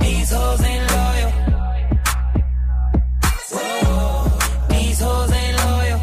These 0.00 0.30
hoes 0.32 0.62
ain't 0.62 0.86
loyal. 0.96 1.30
Whoa, 3.54 4.30
these 4.68 5.00
hoes 5.00 5.32
ain't 5.32 5.56
loyal. 5.64 6.00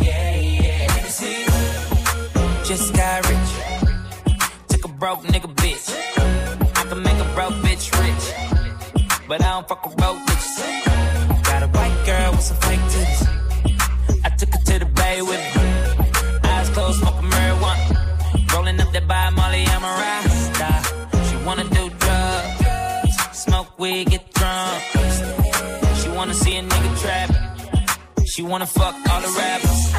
Yeah, 0.00 0.36
yeah, 0.36 1.04
see. 1.04 1.44
Just 2.64 2.94
got 2.94 3.28
rich. 3.28 3.50
Took 4.68 4.84
a 4.84 4.88
broke 4.88 5.22
nigga 5.24 5.54
bitch. 5.62 5.86
I 6.76 6.84
can 6.88 7.02
make 7.02 7.18
a 7.18 7.28
broke 7.34 7.54
bitch 7.64 7.86
rich. 8.02 8.24
But 9.28 9.42
I 9.42 9.50
don't 9.52 9.68
fuck 9.68 9.84
with 9.86 9.96
broke 9.96 10.18
bitches. 10.26 10.56
Got 11.44 11.62
a 11.62 11.68
white 11.68 12.02
girl 12.06 12.32
with 12.32 12.42
some 12.42 12.56
fake 12.58 12.79
wanna 21.44 21.64
do 21.64 21.90
drugs, 22.02 23.16
smoke 23.32 23.78
weed, 23.78 24.10
get 24.10 24.32
drunk. 24.34 24.82
She 26.00 26.08
wanna 26.10 26.34
see 26.34 26.56
a 26.56 26.62
nigga 26.62 27.00
trap. 27.02 27.30
She 28.26 28.42
wanna 28.42 28.66
fuck 28.66 28.94
all 29.10 29.20
the 29.20 29.32
rappers. 29.38 29.92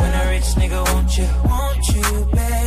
When 0.00 0.10
a 0.20 0.28
rich 0.30 0.48
nigga 0.60 0.80
want 0.92 1.18
you, 1.18 1.28
want 1.44 1.88
you, 1.88 2.24
baby. 2.34 2.65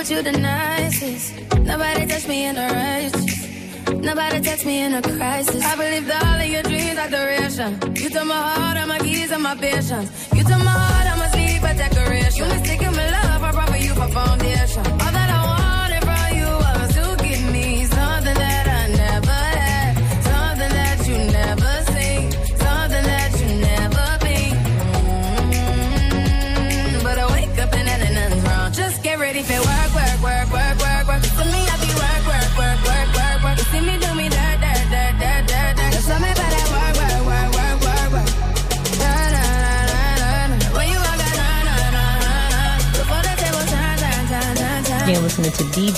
With 0.00 0.10
you 0.10 0.22
the 0.22 0.32
nicest. 0.32 1.34
Nobody 1.60 2.06
touched 2.06 2.26
me 2.26 2.46
in 2.46 2.56
a 2.56 2.66
righteous. 2.72 3.26
Nobody 4.08 4.40
touched 4.40 4.64
me 4.64 4.80
in 4.84 4.94
a 4.94 5.02
crisis. 5.02 5.62
I 5.62 5.76
believed 5.76 6.10
all 6.10 6.40
of 6.40 6.48
your 6.54 6.62
dreams 6.62 6.98
are 6.98 7.10
duration. 7.10 7.70
You 7.96 8.08
took 8.08 8.24
my 8.24 8.40
heart, 8.48 8.78
all 8.78 8.86
my 8.86 8.98
keys, 8.98 9.30
and 9.30 9.42
my 9.42 9.54
patience. 9.56 10.08
You 10.34 10.42
took 10.42 10.62
my 10.70 10.76
heart, 10.82 11.06
I 11.12 11.14
my 11.22 11.28
sleep, 11.34 11.62
a 11.70 11.72
decoration. 11.76 12.38
You 12.38 12.44
mistaken 12.54 12.89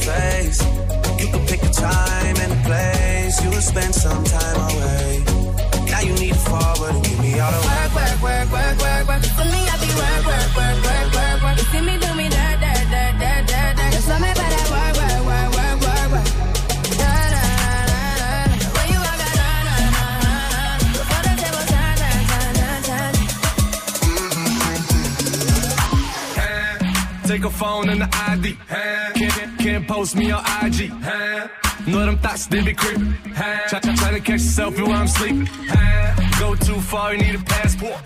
face. 0.00 0.60
You 1.20 1.26
can 1.32 1.42
pick 1.46 1.62
a 1.62 1.70
time 1.70 2.36
and 2.44 2.52
a 2.52 2.60
place. 2.66 3.42
You 3.42 3.50
will 3.50 3.60
spend 3.72 3.94
some 3.94 4.24
time 4.24 4.60
away. 4.70 5.24
Now 5.90 6.00
you 6.00 6.12
need 6.14 6.34
to 6.34 6.40
forward 6.50 6.94
and 6.94 7.04
give 7.04 7.20
me 7.20 7.38
all 7.40 7.50
the 7.52 7.58
Work, 7.60 7.92
work, 7.94 8.18
work, 8.22 8.48
work, 8.52 8.78
work, 8.80 9.04
work. 9.08 9.22
For 9.38 9.44
me, 9.52 9.60
I 9.72 9.76
be 9.82 9.90
work, 10.00 10.24
work, 10.30 10.50
work, 10.58 10.78
work, 10.86 11.08
work, 11.16 11.38
work. 11.44 11.56
You 11.58 11.64
see 11.72 11.82
me 11.88 11.94
do 11.98 12.10
me 12.14 12.26
dirt, 12.28 12.56
dirt, 12.64 12.86
dirt, 12.94 13.14
dirt, 13.22 13.42
dirt, 13.50 13.72
dirt. 13.78 13.90
Just 13.94 14.06
tell 14.08 14.20
me 14.20 14.30
about 14.30 14.50
that 14.54 14.66
work, 14.74 14.94
work, 15.00 15.20
work, 15.30 15.48
work, 15.58 15.78
work, 15.86 16.08
work. 16.14 16.28
Na, 17.00 17.10
na, 17.34 17.42
na, 17.60 17.72
na, 17.90 18.30
na. 18.50 18.56
When 18.76 18.86
you 18.92 19.00
walk 19.04 19.20
out, 19.26 19.34
na, 19.40 19.48
na, 19.66 19.74
na, 19.92 20.04
na, 20.24 20.24
na. 20.24 20.88
Before 20.94 21.22
the 21.26 21.32
table 21.42 21.64
turn, 21.72 21.94
turn, 22.00 22.22
turn, 22.30 22.52
turn, 22.60 22.80
turn. 22.88 23.14
Take 27.28 27.44
a 27.44 27.50
phone 27.50 27.88
and 27.90 28.00
the 28.02 28.08
ID. 28.30 28.46
Can't 29.80 29.88
post 29.92 30.14
me 30.14 30.30
on 30.30 30.44
IG. 30.62 30.90
Know 31.86 32.04
them 32.04 32.18
thoughts, 32.18 32.46
they 32.48 32.62
be 32.62 32.74
creeping. 32.74 33.14
Try, 33.68 33.80
try, 33.80 33.94
try 33.94 34.10
to 34.12 34.20
catch 34.20 34.42
yourself 34.42 34.78
while 34.78 34.92
I'm 34.92 35.08
sleeping. 35.08 35.48
Go 36.38 36.54
too 36.54 36.78
far, 36.82 37.14
you 37.14 37.22
need 37.24 37.34
a 37.34 37.44
passport. 37.44 37.96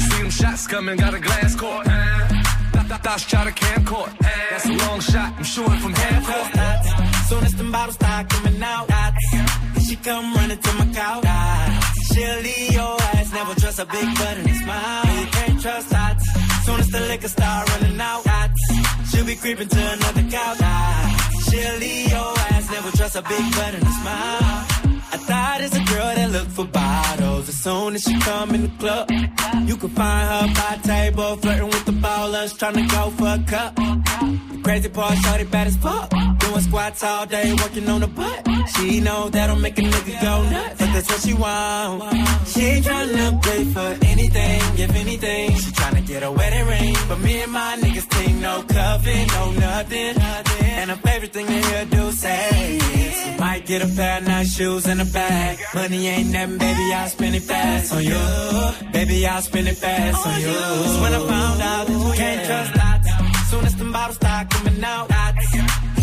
See 0.00 0.18
them 0.18 0.30
shots 0.30 0.66
coming, 0.66 0.96
got 0.98 1.14
a 1.14 1.20
glass 1.20 1.56
court. 1.56 1.86
Th- 1.86 2.86
th- 2.88 3.00
Thoughts 3.00 3.24
try 3.24 3.44
to 3.44 3.52
camcord. 3.52 4.10
That's 4.50 4.66
a 4.66 4.72
long 4.84 5.00
shot, 5.00 5.32
I'm 5.38 5.44
shooting 5.44 5.78
from 5.78 5.94
half 5.94 6.26
court. 6.28 7.26
Soon 7.28 7.44
as 7.44 7.52
them 7.54 7.72
bottles 7.72 7.94
start 7.94 8.28
coming 8.28 8.62
out, 8.62 8.86
dots, 8.88 9.86
she 9.86 9.96
come 9.96 10.34
running 10.34 10.58
to 10.58 10.72
my 10.74 10.86
couch. 10.92 11.24
She'll 12.12 12.40
leave 12.40 12.72
your 12.72 13.00
ass, 13.16 13.32
never 13.32 13.54
trust 13.58 13.78
a 13.78 13.86
big 13.86 14.08
butt 14.18 14.36
and 14.36 14.50
a 14.50 14.54
smile. 14.54 15.20
You 15.20 15.26
can't 15.28 15.62
trust 15.62 15.90
dots. 15.90 16.24
Soon 16.66 16.80
as 16.80 16.88
the 16.88 17.00
liquor 17.00 17.28
start 17.28 17.70
running 17.70 17.98
out, 17.98 18.24
dots, 18.24 18.60
she'll 19.10 19.24
be 19.24 19.36
creeping 19.36 19.68
to 19.68 19.92
another 19.92 20.22
couch. 20.30 20.58
Dots. 20.58 21.13
She'll 21.46 21.82
your 21.82 22.32
ass, 22.52 22.70
never 22.70 22.90
trust 22.96 23.16
a 23.16 23.22
big 23.22 23.44
butt 23.56 23.74
and 23.74 23.82
a 23.82 23.92
smile. 24.00 24.64
I 25.14 25.18
thought 25.28 25.60
it's 25.60 25.76
a 25.76 25.84
girl 25.92 26.14
that 26.14 26.30
look 26.30 26.48
for 26.48 26.66
bottles. 26.66 27.48
As 27.48 27.56
soon 27.56 27.94
as 27.94 28.02
she 28.02 28.18
come 28.20 28.54
in 28.54 28.62
the 28.62 28.72
club, 28.78 29.10
you 29.68 29.76
can 29.76 29.90
find 29.90 30.24
her 30.32 30.54
by 30.54 30.76
table, 30.82 31.36
flirting 31.36 31.66
with 31.66 31.84
the 31.84 31.92
ballers, 31.92 32.58
trying 32.58 32.74
to 32.74 32.86
go 32.94 33.10
for 33.10 33.28
a 33.28 33.42
cup. 33.46 34.53
Crazy 34.64 34.88
part, 34.88 35.18
shorty 35.18 35.44
bad 35.44 35.66
as 35.66 35.76
fuck. 35.76 36.08
Doing 36.38 36.60
squats 36.62 37.04
all 37.04 37.26
day, 37.26 37.52
working 37.52 37.86
on 37.86 38.00
the 38.00 38.06
butt. 38.06 38.48
She 38.74 38.98
know 39.00 39.28
that'll 39.28 39.56
make 39.56 39.78
a 39.78 39.82
nigga 39.82 40.22
go 40.22 40.42
nuts, 40.50 40.78
but 40.80 40.90
that's 40.94 41.08
what 41.10 41.20
she 41.20 41.34
want. 41.34 42.02
She 42.48 42.60
ain't 42.62 42.86
tryna 42.86 43.42
pay 43.42 43.64
for 43.64 44.06
anything, 44.06 44.60
if 44.78 44.96
anything. 44.96 45.50
She 45.56 45.70
tryna 45.70 46.06
get 46.06 46.22
a 46.22 46.32
wedding 46.32 46.66
ring, 46.66 46.96
but 47.08 47.18
me 47.20 47.42
and 47.42 47.52
my 47.52 47.76
niggas 47.78 48.08
think 48.14 48.40
no 48.40 48.62
cuffing, 48.62 49.26
no 49.28 49.52
nothing. 49.52 50.14
And 50.80 50.90
her 50.90 50.96
favorite 50.96 51.32
thing 51.34 51.46
to 51.46 51.52
hear 51.52 51.84
do 51.84 52.10
say 52.12 52.78
is, 52.78 53.26
you 53.26 53.38
might 53.38 53.66
get 53.66 53.82
a 53.82 53.88
pair 53.94 54.18
of 54.18 54.26
nice 54.26 54.56
shoes 54.56 54.86
and 54.86 55.00
a 55.02 55.04
bag. 55.04 55.58
Money 55.74 56.06
ain't 56.08 56.32
nothing, 56.32 56.56
baby, 56.56 56.92
I'll 56.94 57.08
spend 57.08 57.34
it 57.36 57.42
fast 57.42 57.92
on 57.92 58.02
you. 58.02 58.92
Baby, 58.92 59.26
I'll 59.26 59.42
spend 59.42 59.68
it 59.68 59.76
fast 59.76 60.26
on 60.26 60.40
you. 60.40 60.46
That's 60.46 61.00
when 61.02 61.12
I 61.12 61.18
found 61.28 61.60
out 61.60 61.86
that 61.86 62.06
you 62.06 62.12
can't 62.14 62.46
trust 62.46 62.74
dots. 62.74 62.93
Soon 63.54 63.66
as 63.66 63.76
the 63.76 63.84
bottles 63.84 64.16
start 64.16 64.50
coming 64.50 64.82
out, 64.82 65.08
dots. 65.08 65.46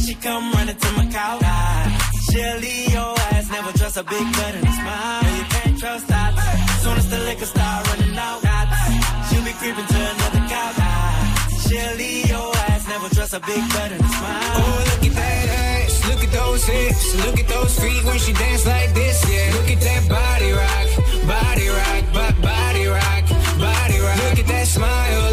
She 0.06 0.14
come 0.16 0.54
running 0.54 0.78
to 0.84 0.90
my 0.96 1.06
couch. 1.12 1.42
dots. 1.42 2.32
She'll 2.32 2.58
leave 2.64 2.94
your 2.96 3.12
ass, 3.28 3.52
never 3.52 3.72
trust 3.78 3.98
a 3.98 4.04
big 4.04 4.26
butt 4.38 4.54
and 4.56 4.68
a 4.72 4.74
smile. 4.80 5.24
Yeah, 5.24 5.38
you 5.40 5.46
can't 5.54 5.78
trust 5.82 6.08
dots. 6.08 6.42
Soon 6.82 6.96
as 7.02 7.10
the 7.10 7.20
liquor 7.28 7.50
start 7.54 7.80
running 7.90 8.18
out, 8.18 8.42
dots. 8.42 8.80
She'll 9.28 9.44
be 9.44 9.54
creeping 9.60 9.88
to 9.94 10.00
another 10.14 10.44
couch. 10.54 10.76
dots. 10.80 11.68
She'll 11.68 11.96
leave 12.02 12.30
your 12.30 12.56
ass, 12.72 12.88
never 12.88 13.10
trust 13.16 13.34
a 13.34 13.42
big 13.42 13.64
butt 13.74 13.92
and 13.96 14.04
a 14.08 14.12
smile. 14.16 14.56
Oh, 14.64 14.78
look 14.90 15.04
at 15.10 15.16
that 15.20 15.48
ass. 15.68 15.94
Look 16.08 16.22
at 16.24 16.32
those 16.32 16.64
hips. 16.64 17.06
Look 17.26 17.38
at 17.44 17.48
those 17.50 17.74
feet 17.82 18.04
when 18.06 18.18
she 18.24 18.32
dance 18.32 18.66
like 18.66 18.94
this. 18.94 19.18
Yeah, 19.28 19.52
look 19.58 19.70
at 19.76 19.82
that 19.88 20.04
body 20.08 20.52
rock. 20.62 20.88
Body 21.36 21.68
rock. 21.68 22.04
Body 22.16 22.86
rock. 22.96 23.24
Body 23.60 23.98
rock. 24.00 24.18
Look 24.24 24.40
at 24.40 24.48
that 24.48 24.68
smile. 24.68 25.31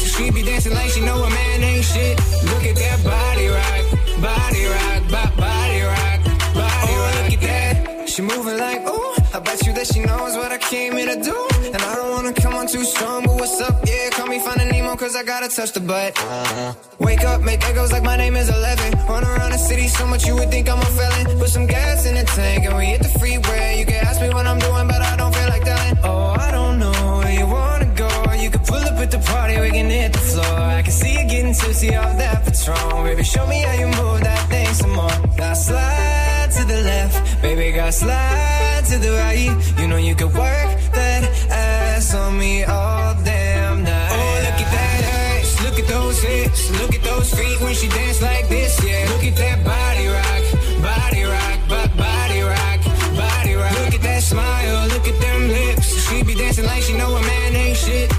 At. 0.00 0.10
She 0.14 0.30
be 0.30 0.42
dancing 0.42 0.74
like 0.74 0.90
she 0.90 1.00
know 1.00 1.22
a 1.22 1.30
man 1.30 1.62
ain't 1.62 1.84
shit. 1.84 2.18
Look 2.50 2.64
at 2.64 2.76
that 2.76 2.98
body 3.04 3.46
rock. 3.48 3.82
Body 4.20 4.64
rock. 4.66 5.02
bo- 5.14 5.36
Body 5.40 5.80
rock. 5.82 6.18
Body 6.54 6.92
oh, 6.94 7.02
rock. 7.04 7.30
Look 7.30 7.42
at 7.42 7.42
that. 7.42 8.08
She 8.08 8.22
moving 8.22 8.58
like, 8.58 8.80
ooh. 8.88 9.14
I 9.34 9.40
bet 9.40 9.66
you 9.66 9.72
that 9.74 9.88
she 9.88 9.98
knows 10.00 10.36
what 10.36 10.52
I 10.52 10.58
came 10.58 10.92
here 10.96 11.06
to 11.14 11.20
do. 11.20 11.36
And 11.74 11.82
I 11.82 11.96
don't 11.96 12.10
wanna 12.12 12.32
come 12.32 12.54
on 12.54 12.68
too 12.68 12.84
strong, 12.84 13.24
but 13.24 13.34
what's 13.34 13.60
up? 13.60 13.82
Yeah, 13.84 14.10
call 14.10 14.28
me 14.28 14.38
finding 14.38 14.68
Nemo, 14.68 14.94
cause 14.94 15.16
I 15.16 15.24
gotta 15.24 15.48
touch 15.48 15.72
the 15.72 15.80
butt. 15.80 16.16
Uh-huh. 16.16 16.74
Wake 17.00 17.24
up, 17.24 17.42
make 17.42 17.60
echoes 17.68 17.90
like 17.90 18.04
my 18.04 18.16
name 18.16 18.36
is 18.36 18.48
11. 18.48 18.92
Run 19.08 19.24
around 19.24 19.50
the 19.50 19.58
city 19.58 19.88
so 19.88 20.06
much 20.06 20.24
you 20.26 20.36
would 20.36 20.50
think 20.52 20.68
I'm 20.70 20.78
a 20.78 20.84
felon. 20.84 21.38
Put 21.40 21.48
some 21.48 21.66
gas 21.66 22.06
in 22.06 22.14
the 22.14 22.22
tank 22.22 22.64
and 22.66 22.76
we 22.76 22.84
hit 22.86 23.02
the 23.02 23.08
freeway. 23.18 23.80
You 23.80 23.86
can 23.86 24.06
ask 24.06 24.20
me 24.20 24.28
what 24.28 24.46
I'm 24.46 24.60
doing, 24.60 24.86
but 24.86 25.02
I 25.02 25.16
don't 25.16 25.34
feel 25.34 25.48
like 25.48 25.64
telling. 25.64 25.98
Oh, 26.04 26.36
I 26.38 26.43
at 29.04 29.10
the 29.10 29.18
party, 29.18 29.60
we 29.60 29.70
can 29.70 29.90
hit 29.90 30.12
the 30.12 30.24
floor. 30.30 30.58
I 30.78 30.82
can 30.82 30.92
see 30.92 31.12
you 31.18 31.24
getting 31.28 31.52
tipsy 31.52 31.94
off 31.94 32.16
that 32.16 32.38
Patron. 32.44 33.04
Baby, 33.04 33.22
show 33.22 33.46
me 33.46 33.58
how 33.60 33.74
you 33.82 33.88
move 34.00 34.20
that 34.28 34.42
thing 34.48 34.72
some 34.82 34.94
more. 35.00 35.18
Now 35.36 35.52
slide 35.52 36.48
to 36.56 36.62
the 36.72 36.80
left, 36.90 37.42
baby, 37.42 37.76
got 37.76 37.92
slide 37.92 38.82
to 38.90 38.96
the 39.04 39.12
right. 39.22 39.52
You 39.78 39.86
know 39.88 39.98
you 39.98 40.14
could 40.14 40.32
work 40.32 40.70
that 40.98 41.22
ass 41.50 42.14
on 42.14 42.38
me 42.38 42.64
all 42.64 43.14
damn 43.24 43.84
night. 43.84 44.10
Oh, 44.16 44.36
look 44.46 44.58
at 44.64 44.70
that 44.78 45.00
ass, 45.20 45.48
look 45.64 45.76
at 45.82 45.86
those 45.96 46.18
hips, 46.22 46.60
look 46.80 46.94
at 46.94 47.02
those 47.02 47.28
feet 47.36 47.60
when 47.60 47.74
she 47.74 47.88
dance 47.88 48.22
like 48.22 48.48
this. 48.48 48.72
Yeah, 48.82 49.04
look 49.12 49.24
at 49.30 49.36
that 49.44 49.58
body 49.72 50.06
rock, 50.16 50.44
body 50.88 51.24
rock, 51.34 51.58
bo- 51.68 51.92
body 52.04 52.40
rock, 52.40 52.80
body 53.22 53.54
rock. 53.54 53.74
Look 53.84 53.94
at 53.98 54.02
that 54.08 54.22
smile, 54.22 54.88
look 54.88 55.06
at 55.06 55.18
them 55.20 55.48
lips. 55.48 55.86
She 56.08 56.22
be 56.22 56.34
dancing 56.34 56.64
like 56.64 56.82
she 56.82 56.94
know 56.96 57.10
a 57.14 57.20
man 57.20 57.54
ain't 57.54 57.76
shit. 57.76 58.13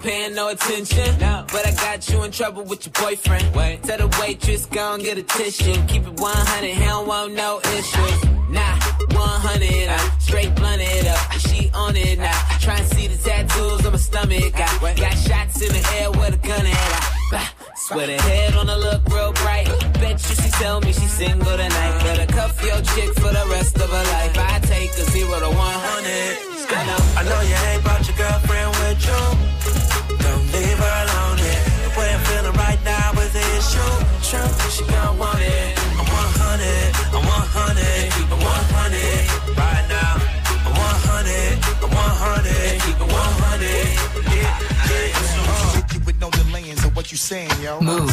Paying 0.00 0.34
no 0.34 0.48
attention. 0.48 1.18
But 1.18 1.66
I 1.66 1.72
got 1.72 2.08
you 2.08 2.22
in 2.22 2.30
trouble 2.30 2.64
with 2.64 2.86
your 2.86 2.92
boyfriend. 2.92 3.54
Wait. 3.54 3.82
Tell 3.82 3.98
the 3.98 4.18
waitress, 4.20 4.66
go 4.66 4.94
and 4.94 5.02
get 5.02 5.18
a 5.18 5.22
tissue. 5.22 5.74
Keep 5.86 6.06
it 6.06 6.20
100, 6.20 6.74
he 6.74 6.84
don't 6.84 7.06
want 7.06 7.34
no 7.34 7.60
issues. 7.60 8.24
Nah, 8.50 8.80
100, 9.14 9.88
I 9.88 10.18
straight 10.18 10.54
blunt 10.56 10.82
it 10.82 11.06
up. 11.06 11.32
She 11.38 11.70
on 11.74 11.94
it 11.96 12.18
now. 12.18 12.58
Try 12.60 12.78
and 12.78 12.86
see 12.88 13.06
the 13.06 13.16
tattoos 13.16 13.86
on 13.86 13.92
my 13.92 13.98
stomach. 13.98 14.54
I 14.54 14.94
got 14.94 15.16
shots 15.18 15.62
in 15.62 15.72
the 15.72 15.84
air 16.00 16.10
with 16.10 16.34
a 16.34 16.38
gun 16.38 16.66
at. 16.66 16.74
I, 16.74 17.00
bah, 17.30 17.48
swear 17.76 18.06
the 18.06 18.20
head 18.22 18.54
on 18.54 18.66
her 18.68 18.76
look 18.76 19.06
real 19.08 19.32
bright. 19.32 19.68
Bet 19.94 20.18
you 20.28 20.34
she 20.34 20.50
tell 20.58 20.80
me 20.80 20.92
she's 20.92 21.12
single 21.12 21.56
tonight. 21.56 22.00
Better 22.02 22.26
cuff 22.32 22.60
your 22.64 22.80
chick 22.94 23.14
for 23.14 23.30
the 23.30 23.46
rest 23.50 23.76
of 23.76 23.88
her 23.88 24.04
life. 24.16 24.36
I 24.36 24.58
take 24.60 24.90
a 24.90 25.04
zero 25.10 25.38
to 25.38 25.50
100. 25.50 26.50
I 26.72 26.86
know. 26.86 26.98
I 27.18 27.22
know 27.24 27.40
you 27.42 27.54
ain't 27.70 27.82
brought 27.82 28.06
your 28.06 28.16
girlfriend 28.16 28.70
with 28.80 29.06
you. 29.06 29.89
Don't 30.60 30.68
leave 30.68 30.78
her 30.78 30.84
alone. 30.84 31.38
Yeah. 31.38 31.88
The 31.88 31.90
way 31.98 32.08
I'm 32.12 32.20
feeling 32.28 32.56
right 32.56 32.80
now 32.84 33.12
is 33.12 33.32
the 33.32 33.40
issue. 33.56 33.92
True, 34.28 34.70
she 34.70 34.84
gon' 34.92 35.16
want 35.18 35.40
it. 35.40 35.78
I'm 35.96 36.04
100, 36.04 37.16
I'm 37.16 37.24
100, 37.24 38.12
keep 38.12 38.28
it 38.28 38.40
100 38.44 39.56
right 39.56 39.86
now. 39.88 40.20
I'm 40.68 40.76
100, 40.76 41.64
I'm 41.80 41.90
100, 41.90 42.80
keep 42.84 42.96
it 42.96 43.08
100. 43.08 43.72
Yeah, 44.36 44.52
yeah. 44.84 45.72
Hit 45.74 45.94
you 45.94 46.00
with 46.04 46.20
no 46.20 46.28
delaying, 46.30 46.76
so 46.76 46.90
what 46.90 47.10
you 47.10 47.16
saying, 47.16 47.50
yo? 47.62 47.80
Move. 47.80 48.10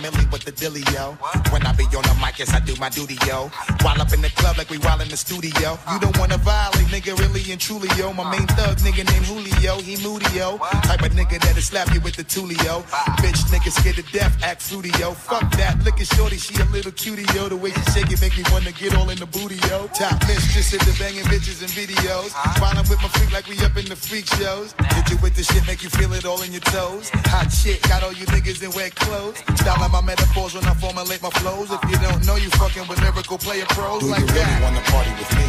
With 0.00 0.44
the 0.44 0.52
dilly, 0.52 0.80
yo. 0.92 1.12
When 1.52 1.60
I 1.66 1.72
be 1.72 1.84
on 1.92 2.02
the 2.02 2.16
mic, 2.16 2.38
yes, 2.38 2.52
I 2.54 2.60
do 2.60 2.74
my 2.80 2.88
duty, 2.88 3.18
yo. 3.26 3.52
While 3.82 4.00
up 4.00 4.12
in 4.12 4.22
the 4.22 4.30
club 4.40 4.56
like 4.56 4.70
we 4.70 4.78
while 4.78 5.00
in 5.00 5.08
the 5.08 5.16
studio. 5.16 5.78
You 5.92 6.00
don't 6.00 6.16
wanna 6.16 6.38
violate, 6.38 6.88
nigga, 6.88 7.18
really 7.18 7.44
and 7.52 7.60
truly, 7.60 7.88
yo. 7.98 8.12
My 8.12 8.24
main 8.30 8.46
thug, 8.56 8.78
nigga 8.78 9.04
named 9.04 9.26
Julio, 9.26 9.76
he 9.80 10.00
moody, 10.00 10.26
yo. 10.32 10.56
Type 10.88 11.02
of 11.02 11.12
nigga 11.12 11.38
that'll 11.40 11.60
slap 11.60 11.92
you 11.92 12.00
with 12.00 12.16
the 12.16 12.24
tulio. 12.24 12.82
Bitch, 13.20 13.44
nigga 13.52 13.70
scared 13.70 13.96
to 13.96 14.02
death, 14.12 14.32
act 14.42 14.62
fruity, 14.62 14.90
yo. 14.98 15.12
Fuck 15.12 15.50
that, 15.60 15.76
look 15.84 16.00
at 16.00 16.06
shorty, 16.06 16.38
she 16.38 16.54
a 16.56 16.64
little 16.72 16.92
cutie, 16.92 17.28
yo. 17.34 17.48
The 17.48 17.56
way 17.56 17.70
she 17.72 17.84
shake 17.92 18.10
it 18.10 18.20
make 18.22 18.36
me 18.36 18.44
wanna 18.50 18.72
get 18.72 18.96
all 18.96 19.10
in 19.10 19.18
the 19.18 19.26
booty, 19.26 19.60
yo. 19.68 19.88
Top 19.92 20.16
mistress 20.26 20.72
at 20.72 20.80
the 20.80 20.96
banging 20.98 21.28
bitches 21.28 21.60
and 21.60 21.72
videos. 21.76 22.32
Smiling 22.56 22.88
with 22.88 23.00
my 23.02 23.08
freak 23.12 23.32
like 23.32 23.46
we 23.46 23.58
up 23.60 23.76
in 23.76 23.84
the 23.84 23.96
freak 23.96 24.26
shows. 24.40 24.72
Hit 24.96 25.10
you 25.10 25.18
with 25.20 25.36
the 25.36 25.44
shit, 25.44 25.66
make 25.66 25.82
you 25.82 25.90
feel 25.90 26.12
it 26.14 26.24
all 26.24 26.40
in 26.40 26.50
your 26.52 26.64
toes. 26.72 27.10
Hot 27.28 27.52
shit, 27.52 27.82
got 27.82 28.02
all 28.02 28.12
you 28.12 28.24
niggas 28.32 28.62
in 28.62 28.72
wet 28.72 28.94
clothes. 28.94 29.36
Styling 29.82 29.98
my 29.98 30.14
metaphors 30.14 30.54
when 30.54 30.62
I 30.64 30.74
formulate 30.78 31.22
my 31.22 31.30
flows. 31.42 31.72
If 31.72 31.82
you 31.90 31.98
don't 31.98 32.22
know, 32.24 32.36
you 32.36 32.50
fucking 32.54 32.86
with 32.86 33.02
lyrical 33.02 33.36
player 33.36 33.66
pros 33.74 33.98
Do 33.98 34.14
like 34.14 34.20
you 34.22 34.26
really 34.30 34.46
that. 34.46 34.62
wanna 34.62 34.78
party 34.94 35.10
with 35.18 35.26
me? 35.34 35.48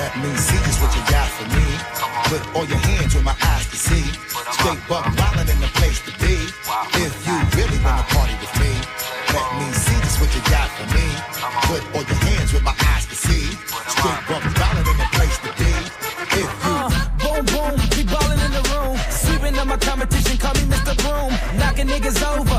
Let 0.00 0.12
me 0.24 0.32
see 0.40 0.56
just 0.64 0.80
what 0.80 0.88
you 0.96 1.04
got 1.12 1.28
for 1.36 1.44
me. 1.52 1.68
Put 2.32 2.40
all 2.56 2.64
your 2.64 2.80
hands 2.80 3.12
where 3.12 3.28
my 3.28 3.36
eyes 3.36 3.68
can 3.68 3.76
see. 3.76 4.08
Straight 4.56 4.80
buck 4.88 5.04
violent 5.20 5.52
in 5.52 5.60
the 5.60 5.68
place 5.76 6.00
to 6.08 6.12
be. 6.16 6.48
If 6.96 7.12
you 7.28 7.36
really 7.60 7.76
wanna 7.84 8.08
party 8.08 8.32
with 8.40 8.54
me, 8.56 8.72
let 9.36 9.48
me 9.60 9.68
see 9.76 9.98
just 10.00 10.16
what 10.16 10.32
you 10.32 10.40
got 10.48 10.68
for 10.72 10.88
me. 10.96 11.04
Put 11.68 11.84
all 11.92 12.04
your 12.08 12.20
hands 12.24 12.48
where 12.56 12.64
my 12.64 12.72
eyes 12.88 13.04
can 13.04 13.20
see. 13.20 13.52
Straight 13.92 14.22
buck 14.32 14.44
violent 14.56 14.88
in 14.88 14.96
the 14.96 15.08
place 15.12 15.36
to 15.44 15.50
be. 15.60 15.72
If 16.40 16.48
you 16.64 16.72
Uh, 16.72 16.88
boom, 17.20 17.44
boom, 17.52 17.72
we 17.92 18.00
ballin' 18.08 18.40
in 18.48 18.52
the 18.56 18.64
room. 18.72 18.96
Sweeping 19.12 19.60
up 19.60 19.66
my 19.68 19.76
competition, 19.76 20.40
call 20.40 20.56
me 20.56 20.64
Mr. 20.72 20.96
Broom. 21.04 21.36
Knocking 21.60 21.88
niggas 21.92 22.16
over, 22.32 22.56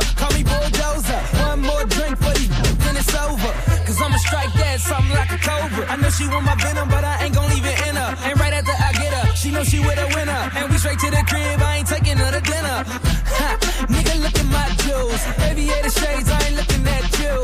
I 5.90 5.96
know 5.96 6.10
she 6.12 6.28
want 6.28 6.46
my 6.46 6.54
venom, 6.54 6.88
but 6.88 7.04
I 7.04 7.26
ain't 7.26 7.34
gon' 7.34 7.50
leave 7.50 7.66
it 7.66 7.80
in 7.88 7.96
her. 7.98 8.14
And 8.30 8.40
right 8.40 8.54
after 8.54 8.78
I 8.78 8.94
get 8.94 9.12
her, 9.12 9.36
she 9.36 9.50
know 9.50 9.64
she 9.64 9.80
with 9.80 9.98
a 9.98 10.06
winner. 10.14 10.42
And 10.54 10.70
we 10.70 10.78
straight 10.78 11.00
to 11.00 11.10
the 11.10 11.24
crib, 11.26 11.60
I 11.60 11.78
ain't 11.82 11.88
taking 11.88 12.18
her 12.18 12.30
to 12.30 12.42
dinner. 12.46 12.78
Ha, 12.86 13.50
nigga, 13.90 14.22
look 14.22 14.38
at 14.38 14.50
my 14.54 14.70
jewels. 14.86 15.22
Aviator 15.50 15.90
shades, 15.90 16.30
I 16.30 16.38
ain't 16.46 16.58
looking 16.62 16.86
at 16.86 17.06
you. 17.18 17.36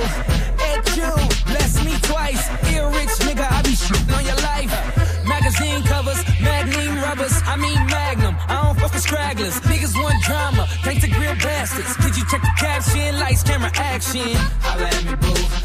At 0.62 0.86
you, 0.94 1.12
bless 1.50 1.74
me 1.84 1.98
twice. 2.06 2.46
Ear 2.70 2.86
rich, 2.94 3.18
nigga, 3.26 3.50
I 3.50 3.66
be 3.66 3.74
shitting 3.74 4.14
on 4.14 4.24
your 4.24 4.40
life. 4.46 4.70
Magazine 5.26 5.82
covers, 5.82 6.22
magnum 6.38 7.02
rubbers, 7.02 7.34
I 7.50 7.58
mean 7.58 7.82
magnum. 7.90 8.38
I 8.48 8.62
don't 8.62 8.78
fuck 8.78 8.94
with 8.94 9.02
stragglers. 9.02 9.58
Niggas 9.66 9.98
want 9.98 10.22
drama, 10.22 10.68
thanks 10.86 11.02
to 11.02 11.10
grill 11.10 11.34
bastards. 11.42 11.98
Did 11.98 12.16
you 12.16 12.24
check 12.30 12.42
the 12.42 12.54
caption? 12.62 13.18
Lights, 13.18 13.42
camera, 13.42 13.72
action. 13.74 14.38
Holla 14.62 14.86
at 14.86 15.04
me, 15.04 15.16
boo. 15.18 15.65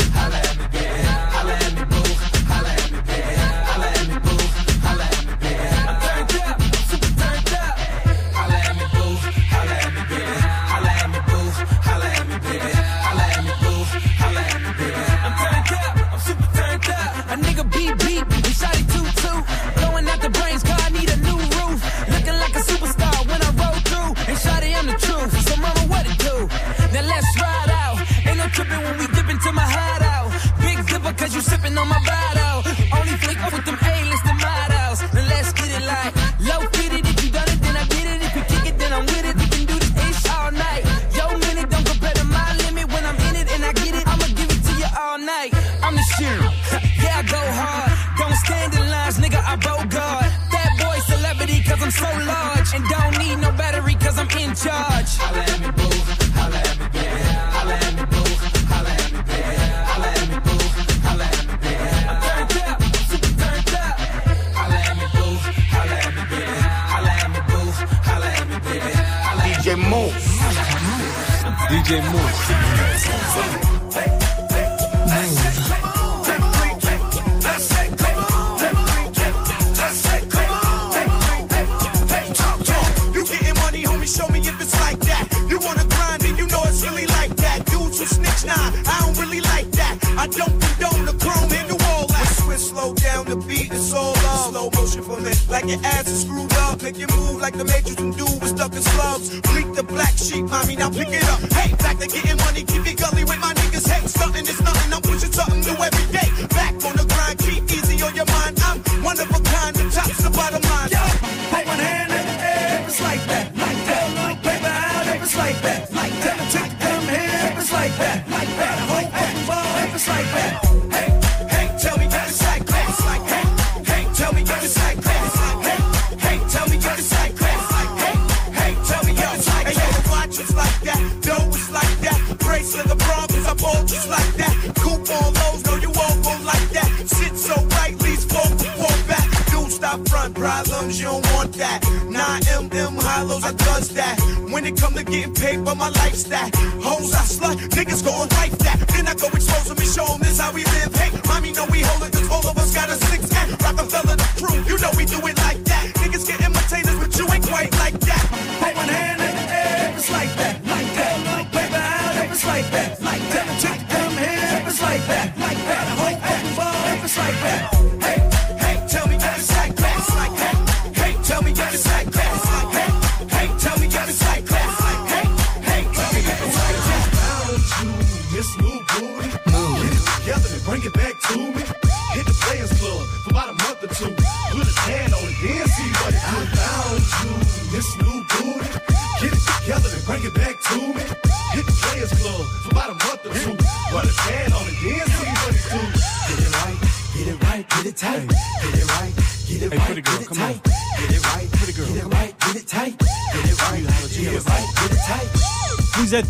come 144.90 145.04
to 145.04 145.10
get 145.10 145.34
paid 145.34 145.56
for 145.66 145.74
my 145.74 145.88
lifestyle. 145.88 146.50
Hoes 146.82 147.14
I 147.14 147.22
slut, 147.22 147.56
niggas 147.70 148.04
going 148.04 148.28
right 148.30 148.49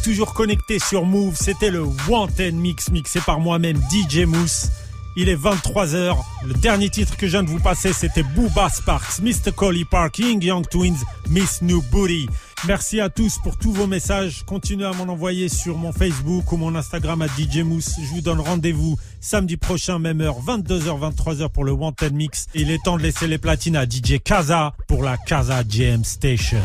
toujours 0.03 0.35
connecté 0.35 0.79
sur 0.79 1.05
Move. 1.05 1.37
C'était 1.37 1.71
le 1.71 1.83
Wanted 2.09 2.55
Mix 2.55 2.91
mixé 2.91 3.21
par 3.21 3.41
moi-même 3.41 3.79
DJ 3.91 4.25
Mousse. 4.25 4.69
Il 5.17 5.29
est 5.29 5.37
23h. 5.37 6.17
Le 6.47 6.55
dernier 6.55 6.89
titre 6.89 7.17
que 7.17 7.27
je 7.27 7.33
viens 7.33 7.43
de 7.43 7.51
vous 7.51 7.59
passer, 7.59 7.93
c'était 7.93 8.23
Booba 8.23 8.69
Sparks, 8.71 9.21
Mr. 9.21 9.53
Collie 9.55 9.85
Parking, 9.85 10.43
Young 10.43 10.67
Twins, 10.69 10.97
Miss 11.29 11.63
New 11.63 11.83
Booty. 11.91 12.29
Merci 12.67 13.01
à 13.01 13.09
tous 13.09 13.39
pour 13.43 13.57
tous 13.57 13.73
vos 13.73 13.87
messages. 13.87 14.45
Continuez 14.47 14.85
à 14.85 14.93
m'en 14.93 15.11
envoyer 15.11 15.49
sur 15.49 15.77
mon 15.77 15.93
Facebook 15.93 16.53
ou 16.53 16.57
mon 16.57 16.75
Instagram 16.75 17.23
à 17.23 17.27
DJ 17.27 17.59
Mousse. 17.65 17.97
Je 18.03 18.09
vous 18.11 18.21
donne 18.21 18.41
rendez-vous 18.41 18.99
samedi 19.21 19.57
prochain, 19.57 19.99
même 19.99 20.21
heure, 20.21 20.37
22h, 20.41 21.13
23h 21.15 21.49
pour 21.49 21.65
le 21.65 21.73
Wanted 21.73 22.13
Mix. 22.13 22.47
Il 22.55 22.71
est 22.71 22.83
temps 22.83 22.99
de 22.99 23.03
laisser 23.03 23.27
les 23.27 23.39
platines 23.39 23.77
à 23.77 23.85
DJ 23.85 24.21
Kaza 24.23 24.75
pour 24.87 25.03
la 25.03 25.17
Kaza 25.17 25.65
GM 25.65 26.05
Station. 26.05 26.61